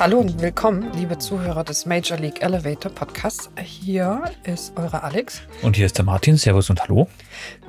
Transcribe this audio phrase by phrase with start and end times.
[0.00, 3.50] Hallo und willkommen, liebe Zuhörer des Major League Elevator Podcasts.
[3.62, 5.42] Hier ist eure Alex.
[5.60, 6.38] Und hier ist der Martin.
[6.38, 7.06] Servus und hallo.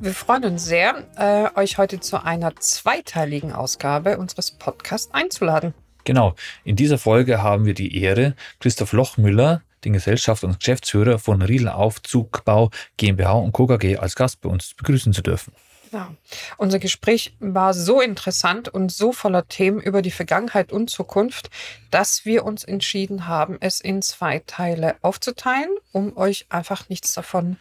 [0.00, 5.74] Wir freuen uns sehr, äh, euch heute zu einer zweiteiligen Ausgabe unseres Podcasts einzuladen.
[6.04, 6.34] Genau.
[6.64, 11.68] In dieser Folge haben wir die Ehre, Christoph Lochmüller, den Gesellschafter und Geschäftsführer von Riedel
[11.68, 13.66] Aufzugbau GmbH und Co.
[13.66, 15.52] KG als Gast bei uns begrüßen zu dürfen.
[15.92, 16.14] Ja.
[16.56, 21.50] Unser Gespräch war so interessant und so voller Themen über die Vergangenheit und Zukunft,
[21.90, 27.58] dass wir uns entschieden haben, es in zwei Teile aufzuteilen, um euch einfach nichts davon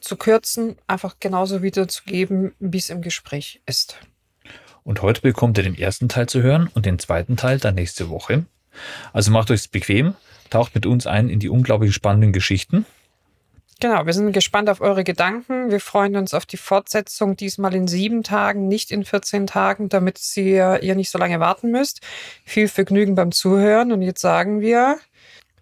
[0.00, 3.98] zu kürzen, einfach genauso wiederzugeben, wie es im Gespräch ist.
[4.82, 8.08] Und heute bekommt ihr den ersten Teil zu hören und den zweiten Teil dann nächste
[8.08, 8.46] Woche.
[9.12, 10.14] Also macht euch bequem,
[10.48, 12.84] taucht mit uns ein in die unglaublich spannenden Geschichten
[13.80, 15.70] Genau, wir sind gespannt auf eure Gedanken.
[15.70, 20.20] Wir freuen uns auf die Fortsetzung, diesmal in sieben Tagen, nicht in 14 Tagen, damit
[20.36, 22.02] ihr, ihr nicht so lange warten müsst.
[22.44, 23.90] Viel Vergnügen beim Zuhören.
[23.90, 24.98] Und jetzt sagen wir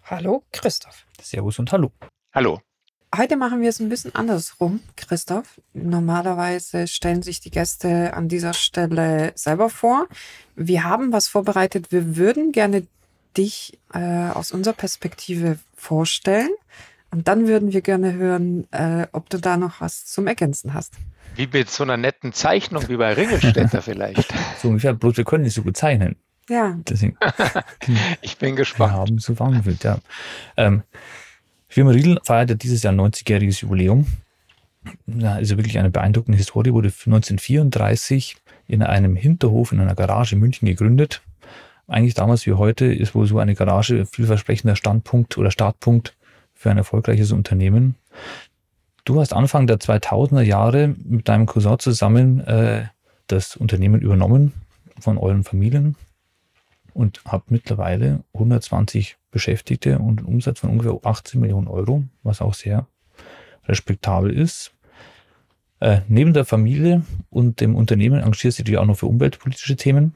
[0.02, 1.06] Hallo, Christoph.
[1.22, 1.92] Servus und Hallo.
[2.34, 2.60] Hallo.
[3.16, 5.60] Heute machen wir es ein bisschen andersrum, Christoph.
[5.72, 10.08] Normalerweise stellen sich die Gäste an dieser Stelle selber vor.
[10.56, 11.92] Wir haben was vorbereitet.
[11.92, 12.84] Wir würden gerne
[13.36, 16.50] dich äh, aus unserer Perspektive vorstellen.
[17.10, 20.94] Und dann würden wir gerne hören, äh, ob du da noch was zum Ergänzen hast.
[21.36, 24.32] Wie mit so einer netten Zeichnung wie bei Ringelstädter vielleicht.
[24.60, 26.16] So ungefähr, bloß wir können nicht so gut zeichnen.
[26.48, 26.78] Ja.
[26.88, 27.16] Deswegen,
[28.22, 28.92] ich bin gespannt.
[28.92, 29.98] Wir haben so warm gefühlt, ja.
[30.56, 30.82] Ähm,
[31.68, 34.06] Firma Riedel feiert ja dieses Jahr 90-jähriges Jubiläum.
[35.22, 40.66] Also wirklich eine beeindruckende Historie, wurde 1934 in einem Hinterhof in einer Garage in München
[40.66, 41.22] gegründet.
[41.86, 46.17] Eigentlich damals wie heute ist wohl so eine Garage vielversprechender Standpunkt oder Startpunkt
[46.58, 47.94] für ein erfolgreiches Unternehmen.
[49.04, 52.86] Du hast Anfang der 2000er Jahre mit deinem Cousin zusammen äh,
[53.28, 54.52] das Unternehmen übernommen
[54.98, 55.94] von euren Familien
[56.94, 62.54] und habt mittlerweile 120 Beschäftigte und einen Umsatz von ungefähr 18 Millionen Euro, was auch
[62.54, 62.88] sehr
[63.66, 64.72] respektabel ist.
[65.78, 70.12] Äh, neben der Familie und dem Unternehmen engagierst du dich auch noch für umweltpolitische Themen.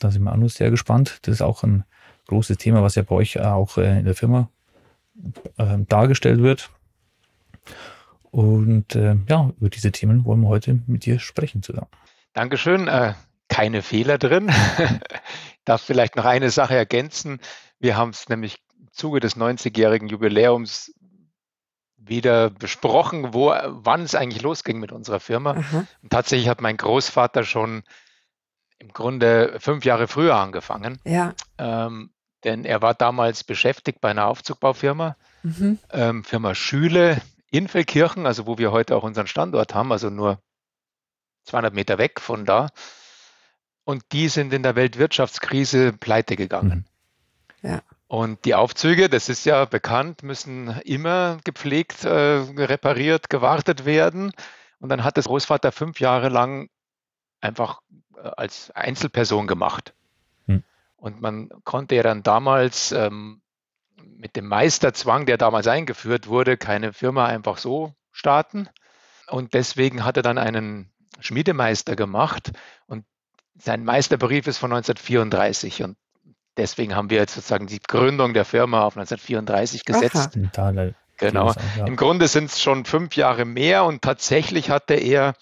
[0.00, 1.20] Da sind wir auch noch sehr gespannt.
[1.22, 1.84] Das ist auch ein
[2.26, 4.48] großes Thema, was ja bei euch auch äh, in der Firma
[5.58, 6.70] äh, dargestellt wird.
[8.30, 11.88] Und äh, ja, über diese Themen wollen wir heute mit dir sprechen zusammen.
[12.32, 12.88] Dankeschön.
[12.88, 13.14] Äh,
[13.48, 14.50] keine Fehler drin.
[15.64, 17.40] darf vielleicht noch eine Sache ergänzen.
[17.78, 20.92] Wir haben es nämlich im Zuge des 90-jährigen Jubiläums
[21.96, 25.52] wieder besprochen, wo, wann es eigentlich losging mit unserer Firma.
[26.02, 27.82] Und tatsächlich hat mein Großvater schon
[28.78, 30.98] im Grunde fünf Jahre früher angefangen.
[31.04, 31.34] Ja.
[31.56, 32.10] Ähm,
[32.44, 35.78] denn er war damals beschäftigt bei einer Aufzugbaufirma, mhm.
[35.90, 40.38] ähm, Firma Schüle in Feldkirchen, also wo wir heute auch unseren Standort haben, also nur
[41.44, 42.68] 200 Meter weg von da.
[43.84, 46.86] Und die sind in der Weltwirtschaftskrise pleite gegangen.
[47.62, 47.70] Mhm.
[47.70, 47.82] Ja.
[48.06, 54.32] Und die Aufzüge, das ist ja bekannt, müssen immer gepflegt, äh, repariert, gewartet werden.
[54.78, 56.68] Und dann hat das Großvater fünf Jahre lang
[57.40, 57.80] einfach
[58.16, 59.94] äh, als Einzelperson gemacht.
[61.04, 63.42] Und man konnte ja dann damals ähm,
[64.16, 68.70] mit dem Meisterzwang, der damals eingeführt wurde, keine Firma einfach so starten.
[69.28, 72.52] Und deswegen hat er dann einen Schmiedemeister gemacht
[72.86, 73.04] und
[73.54, 75.98] sein Meisterbrief ist von 1934 und
[76.56, 80.38] deswegen haben wir jetzt sozusagen die Gründung der Firma auf 1934 gesetzt.
[81.18, 81.52] Genau.
[81.84, 85.34] Im Grunde sind es schon fünf Jahre mehr und tatsächlich hatte er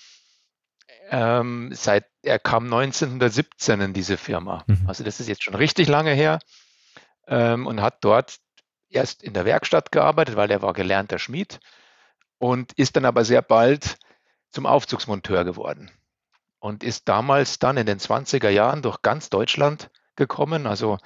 [1.10, 4.64] ähm, seit er kam 1917 in diese Firma.
[4.66, 4.84] Mhm.
[4.86, 6.38] Also das ist jetzt schon richtig lange her
[7.26, 8.38] ähm, und hat dort
[8.88, 11.60] erst in der Werkstatt gearbeitet, weil er war gelernter Schmied
[12.38, 13.98] und ist dann aber sehr bald
[14.50, 15.90] zum Aufzugsmonteur geworden
[16.58, 20.98] und ist damals dann in den 20er Jahren durch ganz Deutschland gekommen, also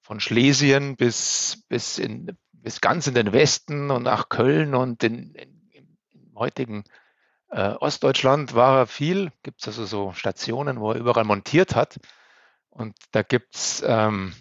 [0.00, 5.34] von Schlesien bis, bis, in, bis ganz in den Westen und nach Köln und in,
[5.34, 5.68] in,
[6.10, 6.84] im heutigen
[7.50, 11.98] äh, Ostdeutschland war er viel, gibt es also so Stationen, wo er überall montiert hat.
[12.70, 14.34] Und da gibt es ähm,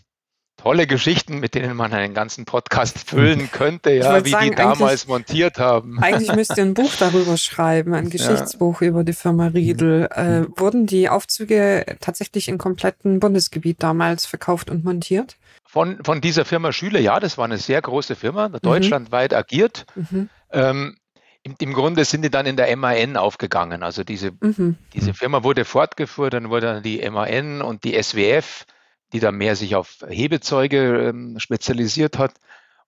[0.58, 5.08] tolle Geschichten, mit denen man einen ganzen Podcast füllen könnte, ja, wie sagen, die damals
[5.08, 6.00] montiert haben.
[6.02, 8.90] Eigentlich müsst ihr ein Buch darüber schreiben, ein Geschichtsbuch ja.
[8.90, 10.10] über die Firma Riedel.
[10.12, 15.38] Äh, wurden die Aufzüge tatsächlich im kompletten Bundesgebiet damals verkauft und montiert?
[15.66, 18.58] Von, von dieser Firma Schüler, ja, das war eine sehr große Firma, mhm.
[18.62, 19.86] deutschlandweit agiert.
[19.96, 20.30] Mhm.
[20.52, 20.98] Ähm,
[21.48, 23.84] im, im, Grunde sind die dann in der MAN aufgegangen.
[23.84, 24.78] Also diese, mhm.
[24.94, 28.66] diese Firma wurde fortgeführt, dann wurde dann die MAN und die SWF,
[29.14, 32.34] die da mehr sich auf Hebezeuge ähm, spezialisiert hat.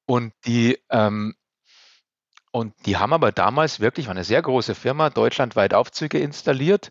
[0.05, 1.35] Und die, ähm,
[2.51, 6.89] und die haben aber damals wirklich, war eine sehr große Firma, deutschlandweit Aufzüge installiert.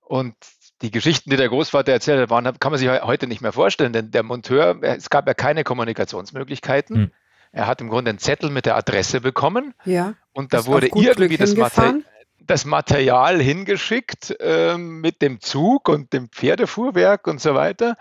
[0.00, 0.34] Und
[0.80, 3.92] die Geschichten, die der Großvater erzählt hat, waren, kann man sich heute nicht mehr vorstellen,
[3.92, 6.96] denn der Monteur, es gab ja keine Kommunikationsmöglichkeiten.
[6.96, 7.10] Hm.
[7.52, 9.74] Er hat im Grunde einen Zettel mit der Adresse bekommen.
[9.84, 10.14] Ja.
[10.32, 11.96] Und da wurde irgendwie das, Mater
[12.40, 17.96] das, Material hingeschickt äh, mit dem Zug und dem Pferdefuhrwerk und so weiter.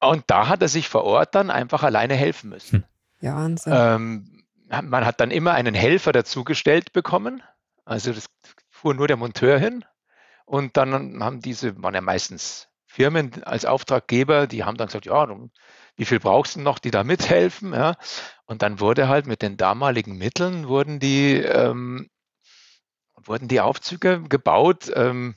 [0.00, 2.80] Und da hat er sich vor Ort dann einfach alleine helfen müssen.
[2.80, 2.84] Hm.
[3.20, 3.72] Ja, Wahnsinn.
[3.74, 7.42] Ähm, man hat dann immer einen Helfer dazugestellt bekommen.
[7.84, 8.26] Also das
[8.70, 9.84] fuhr nur der Monteur hin
[10.44, 15.28] und dann haben diese, waren ja meistens Firmen als Auftraggeber, die haben dann gesagt, ja,
[15.96, 17.72] wie viel brauchst du noch, die da mithelfen?
[17.74, 17.96] Ja?
[18.46, 22.08] Und dann wurde halt mit den damaligen Mitteln wurden die, ähm,
[23.16, 24.90] wurden die Aufzüge gebaut.
[24.94, 25.34] Ähm,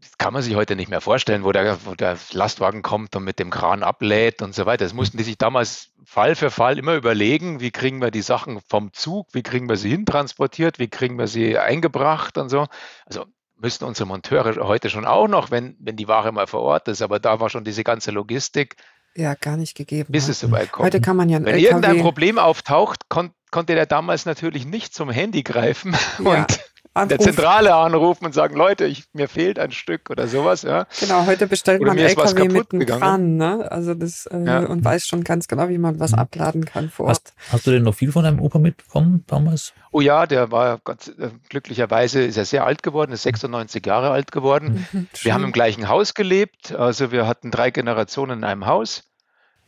[0.00, 3.24] das kann man sich heute nicht mehr vorstellen, wo der, wo der Lastwagen kommt und
[3.24, 4.84] mit dem Kran ablädt und so weiter.
[4.84, 8.60] Das mussten die sich damals Fall für Fall immer überlegen, wie kriegen wir die Sachen
[8.66, 12.66] vom Zug, wie kriegen wir sie hintransportiert, wie kriegen wir sie eingebracht und so.
[13.04, 13.26] Also
[13.56, 17.02] müssten unsere Monteure heute schon auch noch, wenn, wenn die Ware mal vor Ort ist,
[17.02, 18.76] aber da war schon diese ganze Logistik.
[19.16, 20.12] Ja, gar nicht gegeben.
[20.12, 20.86] Bis es soweit kommt.
[20.86, 24.94] Heute kann man ja Wenn LKW irgendein Problem auftaucht, kon konnte der damals natürlich nicht
[24.94, 26.30] zum Handy greifen ja.
[26.30, 26.60] und
[26.92, 27.08] Anruf.
[27.08, 30.62] der Zentrale anrufen und sagen, Leute, ich, mir fehlt ein Stück oder sowas.
[30.62, 30.86] Ja.
[30.98, 33.70] Genau, heute bestellt oder man LKW mit einem Kran, ne?
[33.70, 34.58] Also das äh, ja.
[34.60, 36.18] und weiß schon ganz genau, wie man was mhm.
[36.18, 37.18] abladen kann vor Ort.
[37.36, 39.72] Hast, hast, du denn noch viel von deinem Opa mitbekommen damals?
[39.92, 44.10] Oh ja, der war ganz, äh, glücklicherweise ist er sehr alt geworden, ist 96 Jahre
[44.10, 44.86] alt geworden.
[44.90, 49.04] Mhm, wir haben im gleichen Haus gelebt, also wir hatten drei Generationen in einem Haus.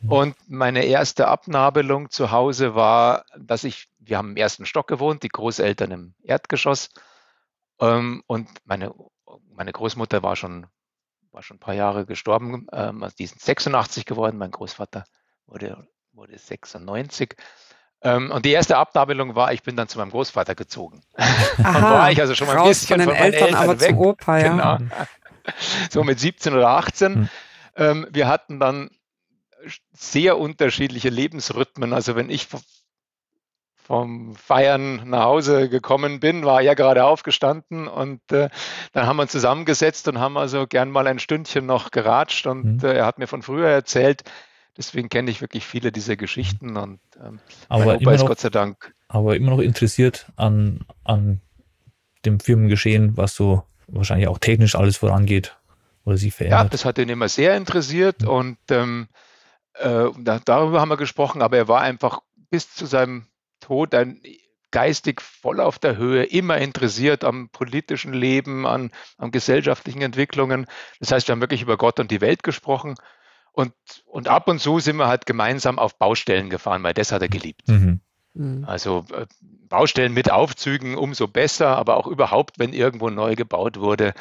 [0.01, 0.11] Mhm.
[0.11, 5.23] Und meine erste Abnabelung zu Hause war, dass ich, wir haben im ersten Stock gewohnt,
[5.23, 6.89] die Großeltern im Erdgeschoss.
[7.83, 8.93] Ähm, und meine,
[9.53, 10.67] meine Großmutter war schon,
[11.31, 12.67] war schon ein paar Jahre gestorben.
[12.71, 14.37] Ähm, also die sind 86 geworden.
[14.37, 15.03] Mein Großvater
[15.45, 17.35] wurde, wurde 96.
[18.01, 21.01] Ähm, und die erste Abnabelung war, ich bin dann zu meinem Großvater gezogen.
[21.17, 23.89] Aha, war ich also schon mal ein bisschen von den von Eltern, Eltern, aber weg.
[23.89, 24.77] zum Opa, ja.
[24.77, 24.77] Genau.
[25.91, 27.15] So mit 17 oder 18.
[27.15, 27.29] Hm.
[27.75, 28.91] Ähm, wir hatten dann
[29.91, 31.91] sehr unterschiedliche Lebensrhythmen.
[31.91, 32.47] Also wenn ich
[33.83, 38.49] vom Feiern nach Hause gekommen bin, war er gerade aufgestanden und äh,
[38.93, 42.81] dann haben wir uns zusammengesetzt und haben also gern mal ein Stündchen noch geratscht und
[42.81, 42.89] mhm.
[42.89, 44.23] äh, er hat mir von früher erzählt,
[44.77, 48.93] deswegen kenne ich wirklich viele dieser Geschichten und ähm, aber immer noch, Gott sei Dank.
[49.09, 51.41] Aber immer noch interessiert an, an
[52.25, 55.57] dem Firmengeschehen, was so wahrscheinlich auch technisch alles vorangeht
[56.05, 56.63] oder sich verändert.
[56.63, 58.27] Ja, das hat ihn immer sehr interessiert mhm.
[58.29, 59.07] und ähm,
[59.73, 63.25] äh, da, darüber haben wir gesprochen, aber er war einfach bis zu seinem
[63.63, 64.21] Tod ein
[64.73, 70.65] geistig voll auf der Höhe, immer interessiert am politischen Leben, an, an gesellschaftlichen Entwicklungen.
[70.99, 72.95] Das heißt, wir haben wirklich über Gott und die Welt gesprochen.
[73.53, 73.71] Und,
[74.05, 77.29] und ab und zu sind wir halt gemeinsam auf Baustellen gefahren, weil das hat er
[77.29, 77.67] geliebt.
[77.67, 78.01] Mhm.
[78.33, 78.65] mhm.
[78.65, 79.27] Also äh,
[79.69, 84.15] Baustellen mit Aufzügen umso besser, aber auch überhaupt, wenn irgendwo neu gebaut wurde,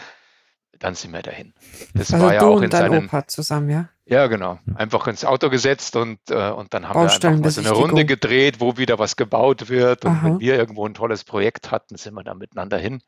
[0.78, 1.54] dann sind wir dahin.
[1.94, 3.88] Das also war ja auch in seinem Opa zusammen, ja?
[4.04, 4.58] Ja, genau.
[4.74, 8.04] Einfach ins Auto gesetzt und, äh, und dann haben wir einfach mal so eine Runde
[8.04, 10.04] gedreht, wo wieder was gebaut wird.
[10.04, 10.26] Und Aha.
[10.26, 13.02] wenn wir irgendwo ein tolles Projekt hatten, sind wir da miteinander hin.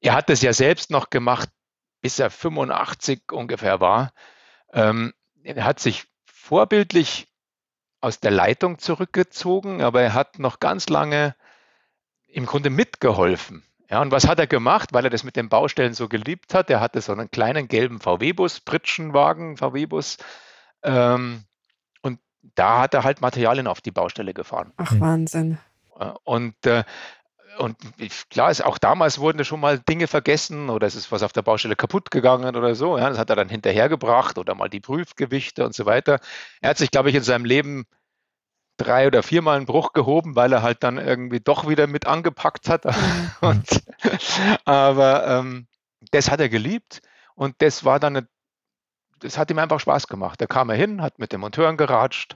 [0.00, 1.48] Er hat das ja selbst noch gemacht,
[2.00, 4.12] bis er 85 ungefähr war.
[4.72, 5.14] Ähm,
[5.44, 7.28] er hat sich vorbildlich
[8.00, 11.34] aus der Leitung zurückgezogen, aber er hat noch ganz lange
[12.26, 13.64] im Grunde mitgeholfen.
[13.88, 16.70] Ja, und was hat er gemacht, weil er das mit den Baustellen so geliebt hat?
[16.70, 20.16] Er hatte so einen kleinen gelben VW-Bus, Pritschenwagen, VW-Bus.
[20.82, 21.44] Ähm,
[22.02, 22.18] und
[22.54, 24.72] da hat er halt Materialien auf die Baustelle gefahren.
[24.76, 25.58] Ach, Wahnsinn.
[26.24, 26.82] Und, äh,
[27.58, 27.76] und
[28.28, 31.42] klar, ist, auch damals wurden schon mal Dinge vergessen oder es ist was auf der
[31.42, 32.98] Baustelle kaputt gegangen oder so.
[32.98, 36.18] Ja, das hat er dann hinterhergebracht oder mal die Prüfgewichte und so weiter.
[36.60, 37.86] Er hat sich, glaube ich, in seinem Leben
[38.76, 42.68] drei oder viermal einen Bruch gehoben, weil er halt dann irgendwie doch wieder mit angepackt
[42.68, 42.84] hat.
[42.84, 43.30] Mhm.
[43.40, 43.84] Und,
[44.64, 45.66] aber ähm,
[46.10, 47.02] das hat er geliebt
[47.34, 48.28] und das war dann, eine,
[49.20, 50.40] das hat ihm einfach Spaß gemacht.
[50.40, 52.34] Da kam er hin, hat mit den Monteuren geratscht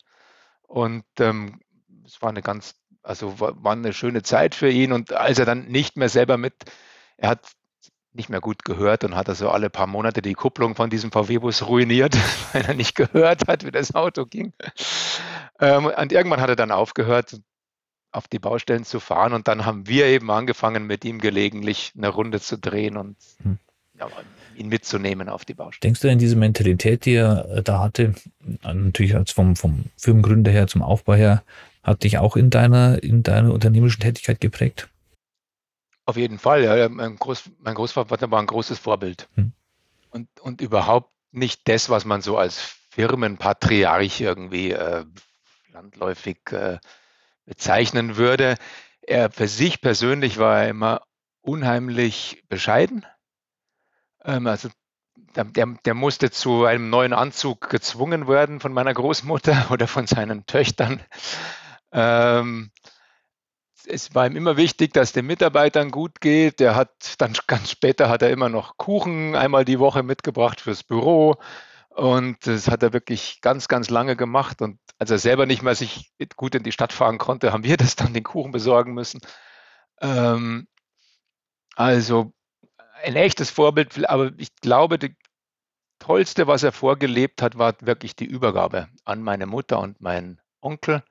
[0.63, 1.61] und ähm,
[2.05, 4.93] es war eine ganz, also war, war eine schöne Zeit für ihn.
[4.93, 6.55] Und als er dann nicht mehr selber mit,
[7.17, 7.53] er hat
[8.13, 11.13] nicht mehr gut gehört und hat er so alle paar Monate die Kupplung von diesem
[11.13, 12.17] VW-Bus ruiniert,
[12.53, 14.53] weil er nicht gehört hat, wie das Auto ging.
[15.61, 17.41] Ähm, und irgendwann hat er dann aufgehört,
[18.13, 22.09] auf die Baustellen zu fahren und dann haben wir eben angefangen, mit ihm gelegentlich eine
[22.09, 23.59] Runde zu drehen und hm.
[23.99, 24.09] ja,
[24.57, 25.81] ihn mitzunehmen auf die Baustellen.
[25.83, 28.15] Denkst du denn diese Mentalität, die er äh, da hatte,
[28.63, 31.45] natürlich als vom, vom Firmengründer her zum Aufbau her,
[31.85, 34.89] hat dich auch in deiner, in deiner unternehmerischen Tätigkeit geprägt?
[36.11, 36.89] Auf jeden Fall, ja.
[36.89, 39.29] Mein, Groß, mein Großvater war ein großes Vorbild.
[39.37, 39.53] Hm.
[40.11, 42.59] Und, und überhaupt nicht das, was man so als
[42.91, 45.05] Firmenpatriarch irgendwie äh,
[45.73, 46.79] landläufig äh,
[47.45, 48.57] bezeichnen würde.
[49.03, 51.03] Er für sich persönlich war er immer
[51.43, 53.07] unheimlich bescheiden.
[54.25, 54.69] Ähm, also
[55.37, 60.45] der, der, musste zu einem neuen Anzug gezwungen werden von meiner Großmutter oder von seinen
[60.47, 61.01] Töchtern.
[61.93, 62.73] Ähm,
[63.91, 66.61] es war ihm immer wichtig, dass den Mitarbeitern gut geht.
[66.61, 70.83] Der hat dann ganz später hat er immer noch Kuchen einmal die Woche mitgebracht fürs
[70.83, 71.37] Büro.
[71.91, 74.63] Und das hat er wirklich ganz, ganz lange gemacht.
[74.63, 77.77] Und als er selber nicht mehr sich gut in die Stadt fahren konnte, haben wir
[77.77, 79.21] das dann den Kuchen besorgen müssen.
[80.01, 80.67] Ähm,
[81.77, 82.33] also
[83.03, 85.11] ein echtes Vorbild, aber ich glaube, das
[85.99, 91.03] Tollste, was er vorgelebt hat, war wirklich die Übergabe an meine Mutter und meinen Onkel.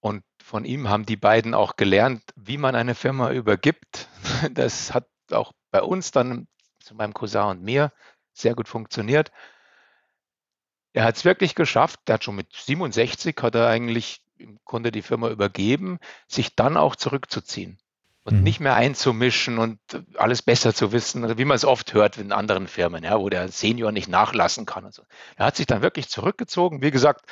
[0.00, 4.08] Und von ihm haben die beiden auch gelernt, wie man eine Firma übergibt.
[4.52, 6.48] Das hat auch bei uns dann,
[6.80, 7.92] zu meinem Cousin und mir,
[8.32, 9.30] sehr gut funktioniert.
[10.92, 14.90] Er hat es wirklich geschafft, der hat schon mit 67 hat er eigentlich im Grunde
[14.90, 17.78] die Firma übergeben, sich dann auch zurückzuziehen
[18.24, 18.42] und mhm.
[18.42, 19.78] nicht mehr einzumischen und
[20.16, 23.48] alles besser zu wissen, wie man es oft hört in anderen Firmen, ja, wo der
[23.48, 24.84] Senior nicht nachlassen kann.
[24.84, 25.02] Und so.
[25.36, 27.26] Er hat sich dann wirklich zurückgezogen, wie gesagt,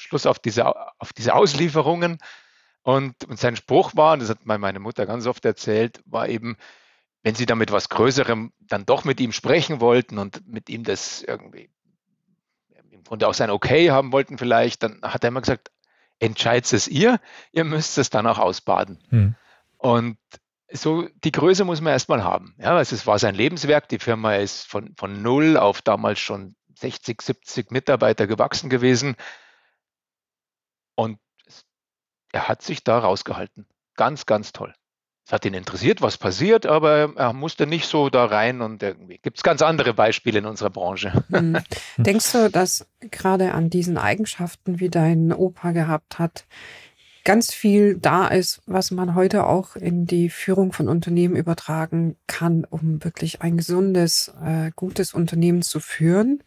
[0.00, 0.66] Schluss auf diese,
[0.98, 2.18] auf diese Auslieferungen.
[2.82, 6.56] Und, und sein Spruch war, das hat meine Mutter ganz oft erzählt, war eben,
[7.22, 11.22] wenn sie damit was Größerem dann doch mit ihm sprechen wollten und mit ihm das
[11.22, 11.68] irgendwie
[12.90, 15.70] im Grunde auch sein Okay haben wollten vielleicht, dann hat er immer gesagt,
[16.18, 17.20] entscheidet es ihr,
[17.52, 18.98] ihr müsst es dann auch ausbaden.
[19.10, 19.34] Hm.
[19.78, 20.18] Und
[20.72, 22.54] so die Größe muss man erstmal haben.
[22.58, 23.88] Ja, also es war sein Lebenswerk.
[23.88, 29.16] Die Firma ist von, von null auf damals schon 60, 70 Mitarbeiter gewachsen gewesen.
[31.00, 31.18] Und
[32.30, 33.66] er hat sich da rausgehalten.
[33.96, 34.74] Ganz, ganz toll.
[35.26, 39.16] Es hat ihn interessiert, was passiert, aber er musste nicht so da rein und irgendwie
[39.16, 41.24] gibt es ganz andere Beispiele in unserer Branche.
[41.28, 41.58] Mhm.
[41.96, 46.44] Denkst du, dass gerade an diesen Eigenschaften, wie dein Opa gehabt hat,
[47.24, 52.66] ganz viel da ist, was man heute auch in die Führung von Unternehmen übertragen kann,
[52.66, 56.42] um wirklich ein gesundes, äh, gutes Unternehmen zu führen?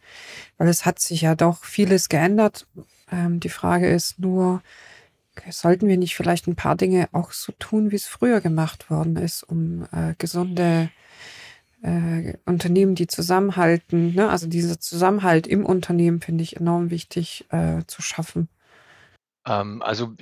[0.58, 2.68] Weil es hat sich ja doch vieles geändert,
[3.10, 4.62] ähm, die Frage ist nur,
[5.50, 9.16] sollten wir nicht vielleicht ein paar Dinge auch so tun, wie es früher gemacht worden
[9.16, 10.90] ist, um äh, gesunde
[11.82, 14.30] äh, Unternehmen, die zusammenhalten, ne?
[14.30, 18.48] also dieser Zusammenhalt im Unternehmen finde ich enorm wichtig äh, zu schaffen.
[19.46, 20.14] Ähm, also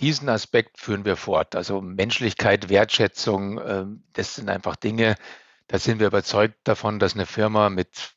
[0.00, 1.56] diesen Aspekt führen wir fort.
[1.56, 5.16] Also Menschlichkeit, Wertschätzung, ähm, das sind einfach Dinge,
[5.66, 8.14] da sind wir überzeugt davon, dass eine Firma mit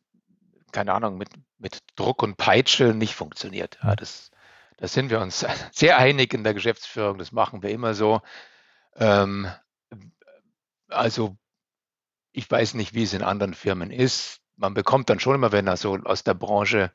[0.72, 3.78] keine Ahnung, mit, mit Druck und Peitsche nicht funktioniert.
[3.84, 4.32] Ja, das,
[4.78, 8.22] da sind wir uns sehr einig in der Geschäftsführung, das machen wir immer so.
[8.96, 9.48] Ähm,
[10.90, 11.38] also
[12.32, 14.40] ich weiß nicht, wie es in anderen Firmen ist.
[14.56, 16.92] Man bekommt dann schon immer, wenn also aus der Branche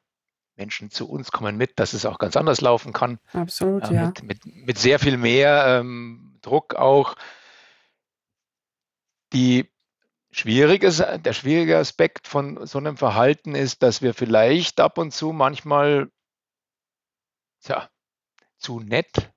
[0.56, 3.18] Menschen zu uns kommen mit, dass es auch ganz anders laufen kann.
[3.32, 4.06] Absolut, äh, ja.
[4.06, 7.16] Mit, mit, mit, sehr viel mehr ähm, Druck auch.
[9.32, 9.70] Die
[10.38, 15.32] Schwieriges, der schwierige Aspekt von so einem Verhalten ist, dass wir vielleicht ab und zu
[15.32, 16.10] manchmal
[17.62, 17.88] tja,
[18.58, 19.32] zu nett,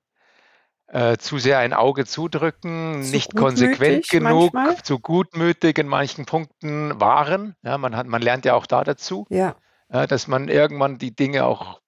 [0.88, 4.84] äh, zu sehr ein Auge zudrücken, zu nicht konsequent genug, manchmal.
[4.84, 7.56] zu gutmütig in manchen Punkten waren.
[7.63, 9.56] Ja, man, hat, man lernt ja auch da dazu, ja.
[9.89, 11.79] Ja, dass man irgendwann die Dinge auch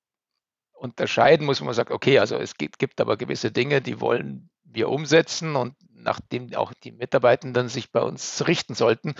[0.71, 4.49] unterscheiden muss, wo man sagt, okay, also es gibt, gibt aber gewisse Dinge, die wollen
[4.63, 9.15] wir umsetzen und nachdem auch die Mitarbeitenden sich bei uns richten sollten.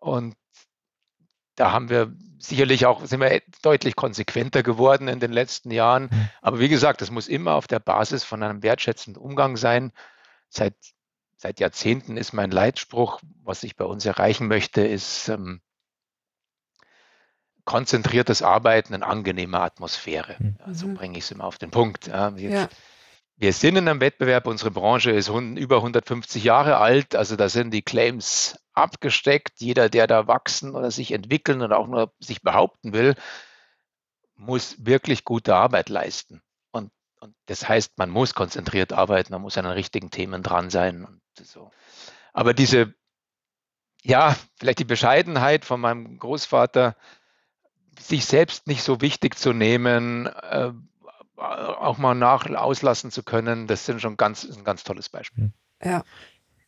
[0.00, 0.36] Und
[1.56, 6.04] da haben wir sicherlich auch, sind wir deutlich konsequenter geworden in den letzten Jahren.
[6.04, 6.28] Mhm.
[6.40, 9.92] Aber wie gesagt, das muss immer auf der Basis von einem wertschätzenden Umgang sein.
[10.48, 10.74] Seit,
[11.36, 15.60] seit Jahrzehnten ist mein Leitspruch, was ich bei uns erreichen möchte, ist ähm,
[17.64, 20.36] konzentriertes Arbeiten in angenehmer Atmosphäre.
[20.38, 20.56] Mhm.
[20.58, 22.06] So also bringe ich es immer auf den Punkt.
[22.06, 22.68] Ja, ja.
[23.40, 27.70] Wir sind in einem Wettbewerb, unsere Branche ist über 150 Jahre alt, also da sind
[27.70, 29.60] die Claims abgesteckt.
[29.60, 33.14] Jeder, der da wachsen oder sich entwickeln oder auch nur sich behaupten will,
[34.34, 36.42] muss wirklich gute Arbeit leisten.
[36.72, 36.90] Und,
[37.20, 41.04] und das heißt, man muss konzentriert arbeiten, man muss an den richtigen Themen dran sein
[41.04, 41.70] und so.
[42.32, 42.92] Aber diese,
[44.02, 46.96] ja, vielleicht die Bescheidenheit von meinem Großvater,
[48.00, 50.72] sich selbst nicht so wichtig zu nehmen, äh,
[51.38, 55.44] auch mal nach auslassen zu können, das sind schon ganz, ein ganz tolles Beispiel.
[55.44, 55.52] Hm.
[55.84, 56.04] Ja.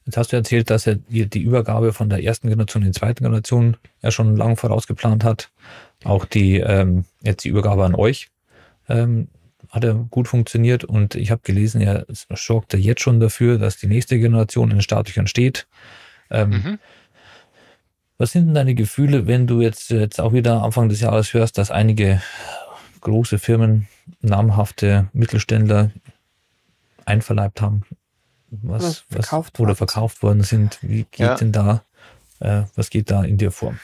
[0.06, 3.22] Jetzt hast du erzählt, dass er die Übergabe von der ersten Generation in die zweite
[3.22, 5.50] Generation ja schon lange vorausgeplant hat.
[6.04, 8.28] Auch die, ähm, jetzt die Übergabe an euch.
[8.88, 9.28] Ähm,
[9.68, 13.86] hat er gut funktioniert und ich habe gelesen, er sorgt jetzt schon dafür, dass die
[13.86, 15.68] nächste Generation in den Startlöchern steht.
[16.30, 16.78] Ähm, mhm.
[18.18, 21.56] Was sind denn deine Gefühle, wenn du jetzt, jetzt auch wieder Anfang des Jahres hörst,
[21.56, 22.20] dass einige
[23.00, 23.88] große Firmen,
[24.20, 25.90] namhafte Mittelständler
[27.04, 27.82] einverleibt haben,
[28.50, 30.78] was, oder verkauft, was, oder verkauft worden sind?
[30.82, 31.34] Wie geht ja.
[31.34, 31.84] denn da,
[32.40, 33.74] äh, was geht da in dir vor?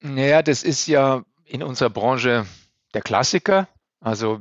[0.00, 2.46] Naja, das ist ja in unserer Branche
[2.94, 3.68] der Klassiker.
[4.00, 4.40] Also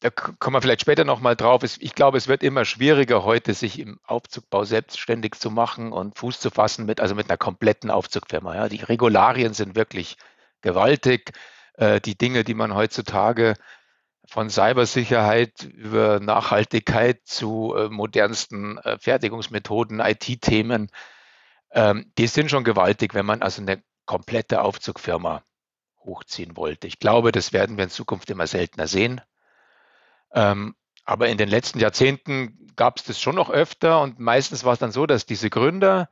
[0.00, 1.62] da kommen wir vielleicht später nochmal drauf.
[1.62, 6.40] Ich glaube, es wird immer schwieriger heute, sich im Aufzugbau selbstständig zu machen und Fuß
[6.40, 8.56] zu fassen mit, also mit einer kompletten Aufzugfirma.
[8.56, 8.68] Ja.
[8.68, 10.16] Die Regularien sind wirklich
[10.60, 11.32] gewaltig.
[11.82, 13.54] Äh, die Dinge, die man heutzutage
[14.24, 20.90] von Cybersicherheit über Nachhaltigkeit zu äh, modernsten äh, Fertigungsmethoden, IT-Themen,
[21.72, 25.42] ähm, die sind schon gewaltig, wenn man also eine komplette Aufzugfirma
[25.98, 26.86] hochziehen wollte.
[26.86, 29.20] Ich glaube, das werden wir in Zukunft immer seltener sehen.
[30.32, 34.74] Ähm, aber in den letzten Jahrzehnten gab es das schon noch öfter und meistens war
[34.74, 36.08] es dann so, dass diese Gründer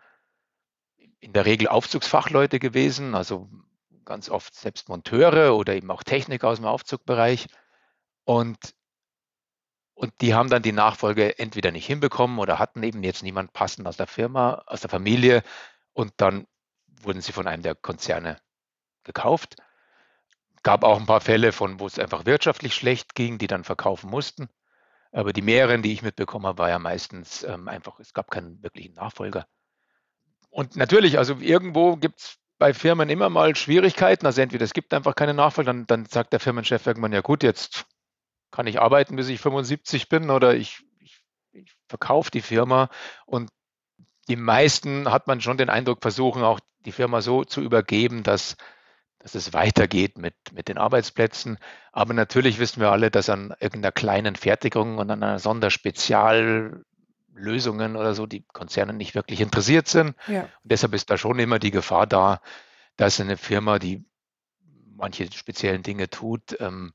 [1.21, 3.49] in der Regel Aufzugsfachleute gewesen, also
[4.11, 7.47] ganz oft selbst Monteure oder eben auch Techniker aus dem Aufzugbereich.
[8.25, 8.59] Und,
[9.95, 13.87] und die haben dann die Nachfolge entweder nicht hinbekommen oder hatten eben jetzt niemand passend
[13.87, 15.43] aus der Firma, aus der Familie.
[15.93, 16.47] Und dann
[17.02, 18.37] wurden sie von einem der Konzerne
[19.05, 19.57] gekauft
[20.62, 24.11] gab auch ein paar Fälle von, wo es einfach wirtschaftlich schlecht ging, die dann verkaufen
[24.11, 24.49] mussten.
[25.12, 28.62] Aber die mehreren, die ich mitbekommen habe, war ja meistens ähm, einfach, es gab keinen
[28.62, 29.47] wirklichen Nachfolger.
[30.50, 34.26] Und natürlich, also irgendwo gibt es bei Firmen immer mal Schwierigkeiten.
[34.26, 37.43] Also entweder es gibt einfach keine Nachfolger, dann, dann sagt der Firmenchef irgendwann, ja gut,
[37.43, 37.87] jetzt
[38.52, 41.21] kann ich arbeiten, bis ich 75 bin oder ich, ich,
[41.52, 42.90] ich verkaufe die Firma.
[43.26, 43.50] Und
[44.29, 48.57] die meisten hat man schon den Eindruck, versuchen auch die Firma so zu übergeben, dass
[49.23, 51.59] dass es weitergeht mit, mit den Arbeitsplätzen.
[51.93, 55.38] Aber natürlich wissen wir alle, dass an irgendeiner kleinen Fertigung und an einer
[57.40, 60.14] Sonderspeziallösungen oder so die Konzerne nicht wirklich interessiert sind.
[60.26, 60.42] Ja.
[60.42, 62.41] Und deshalb ist da schon immer die Gefahr da,
[62.97, 64.04] dass eine Firma, die
[64.97, 66.93] manche speziellen Dinge tut, ähm,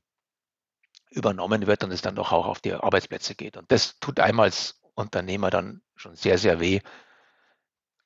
[1.09, 3.57] übernommen wird und es dann doch auch auf die Arbeitsplätze geht.
[3.57, 6.81] Und das tut einmal als Unternehmer dann schon sehr, sehr weh.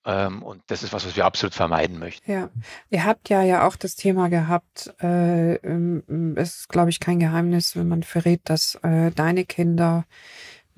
[0.06, 2.32] Ähm, und das ist was, was wir absolut vermeiden möchten.
[2.32, 2.50] Ja,
[2.90, 7.20] ihr habt ja ja auch das Thema gehabt, äh, ähm, es ist, glaube ich, kein
[7.20, 10.06] Geheimnis, wenn man verrät, dass äh, deine Kinder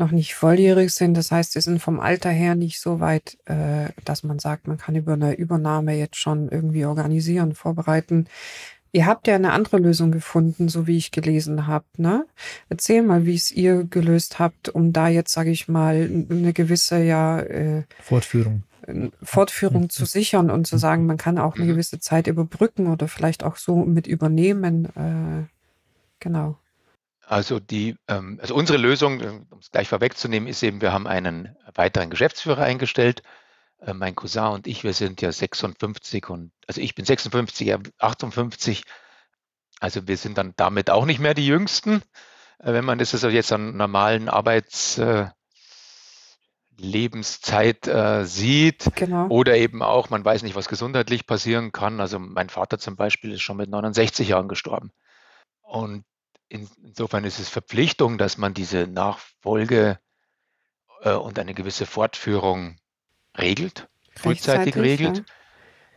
[0.02, 1.16] noch nicht volljährig sind.
[1.16, 4.78] Das heißt, sie sind vom Alter her nicht so weit, äh, dass man sagt, man
[4.78, 8.28] kann über eine Übernahme jetzt schon irgendwie organisieren, vorbereiten.
[8.92, 11.86] Ihr habt ja eine andere Lösung gefunden, so wie ich gelesen habe.
[11.96, 12.26] Ne?
[12.68, 17.02] Erzähl mal, wie es ihr gelöst habt, um da jetzt, sage ich mal, eine gewisse
[17.02, 18.64] ja äh, Fortführung
[19.22, 21.70] Fortführung zu sichern und zu sagen, man kann auch eine mhm.
[21.70, 24.86] gewisse Zeit überbrücken oder vielleicht auch so mit übernehmen.
[24.96, 25.48] Äh,
[26.20, 26.58] genau.
[27.32, 31.08] Also die, ähm, also unsere Lösung, äh, um es gleich vorwegzunehmen, ist eben, wir haben
[31.08, 33.24] einen weiteren Geschäftsführer eingestellt.
[33.80, 37.80] Äh, mein Cousin und ich, wir sind ja 56 und also ich bin 56, er
[38.00, 38.84] 58.
[39.80, 42.04] Also wir sind dann damit auch nicht mehr die Jüngsten.
[42.60, 45.00] Wenn man das also jetzt an normalen Arbeits
[46.78, 48.94] Lebenszeit äh, sieht.
[48.96, 49.28] Genau.
[49.28, 52.02] Oder eben auch, man weiß nicht, was gesundheitlich passieren kann.
[52.02, 54.92] Also mein Vater zum Beispiel ist schon mit 69 Jahren gestorben.
[55.62, 56.04] Und
[56.52, 60.00] in, insofern ist es Verpflichtung, dass man diese Nachfolge
[61.02, 62.78] äh, und eine gewisse Fortführung
[63.38, 65.18] regelt, frühzeitig regelt.
[65.20, 65.24] Ja.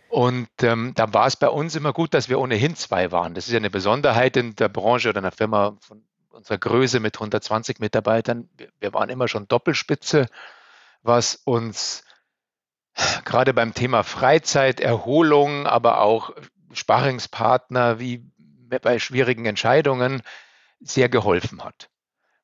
[0.08, 3.34] Und ähm, da war es bei uns immer gut, dass wir ohnehin zwei waren.
[3.34, 7.16] Das ist ja eine Besonderheit in der Branche oder einer Firma von unserer Größe mit
[7.16, 8.48] 120 Mitarbeitern.
[8.56, 10.28] Wir, wir waren immer schon Doppelspitze
[11.04, 12.02] was uns
[13.24, 16.32] gerade beim Thema Freizeit, Erholung, aber auch
[16.72, 18.24] Sparingspartner wie
[18.82, 20.22] bei schwierigen Entscheidungen
[20.84, 21.88] sehr geholfen hat.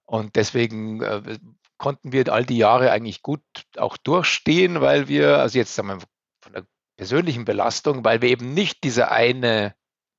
[0.05, 1.39] Und deswegen äh,
[1.79, 3.43] konnten wir all die Jahre eigentlich gut
[3.77, 5.99] auch durchstehen, weil wir, also jetzt sagen wir
[6.43, 9.75] von der persönlichen Belastung, weil wir eben nicht dieser eine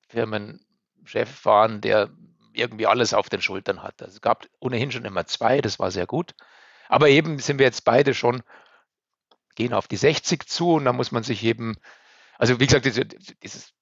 [0.10, 2.10] Firmenchef waren, der
[2.54, 4.06] irgendwie alles auf den Schultern hatte.
[4.06, 6.34] Also es gab ohnehin schon immer zwei, das war sehr gut.
[6.90, 8.44] Aber eben sind wir jetzt beide schon,
[9.56, 11.76] gehen auf die 60 zu und da muss man sich eben,
[12.38, 13.74] also wie gesagt, dieses,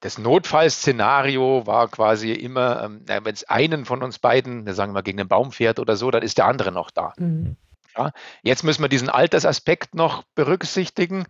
[0.00, 5.02] das Notfallszenario war quasi immer, ähm, wenn es einen von uns beiden, wir sagen mal,
[5.02, 7.12] gegen den Baum fährt oder so, dann ist der andere noch da.
[7.18, 7.56] Mhm.
[7.96, 11.26] Ja, jetzt müssen wir diesen Altersaspekt noch berücksichtigen.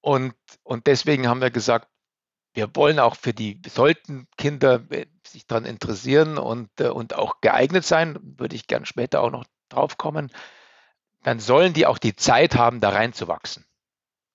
[0.00, 1.88] Und, und deswegen haben wir gesagt,
[2.54, 7.40] wir wollen auch für die, sollten Kinder äh, sich daran interessieren und, äh, und auch
[7.40, 10.32] geeignet sein, würde ich gern später auch noch draufkommen,
[11.22, 13.64] dann sollen die auch die Zeit haben, da reinzuwachsen.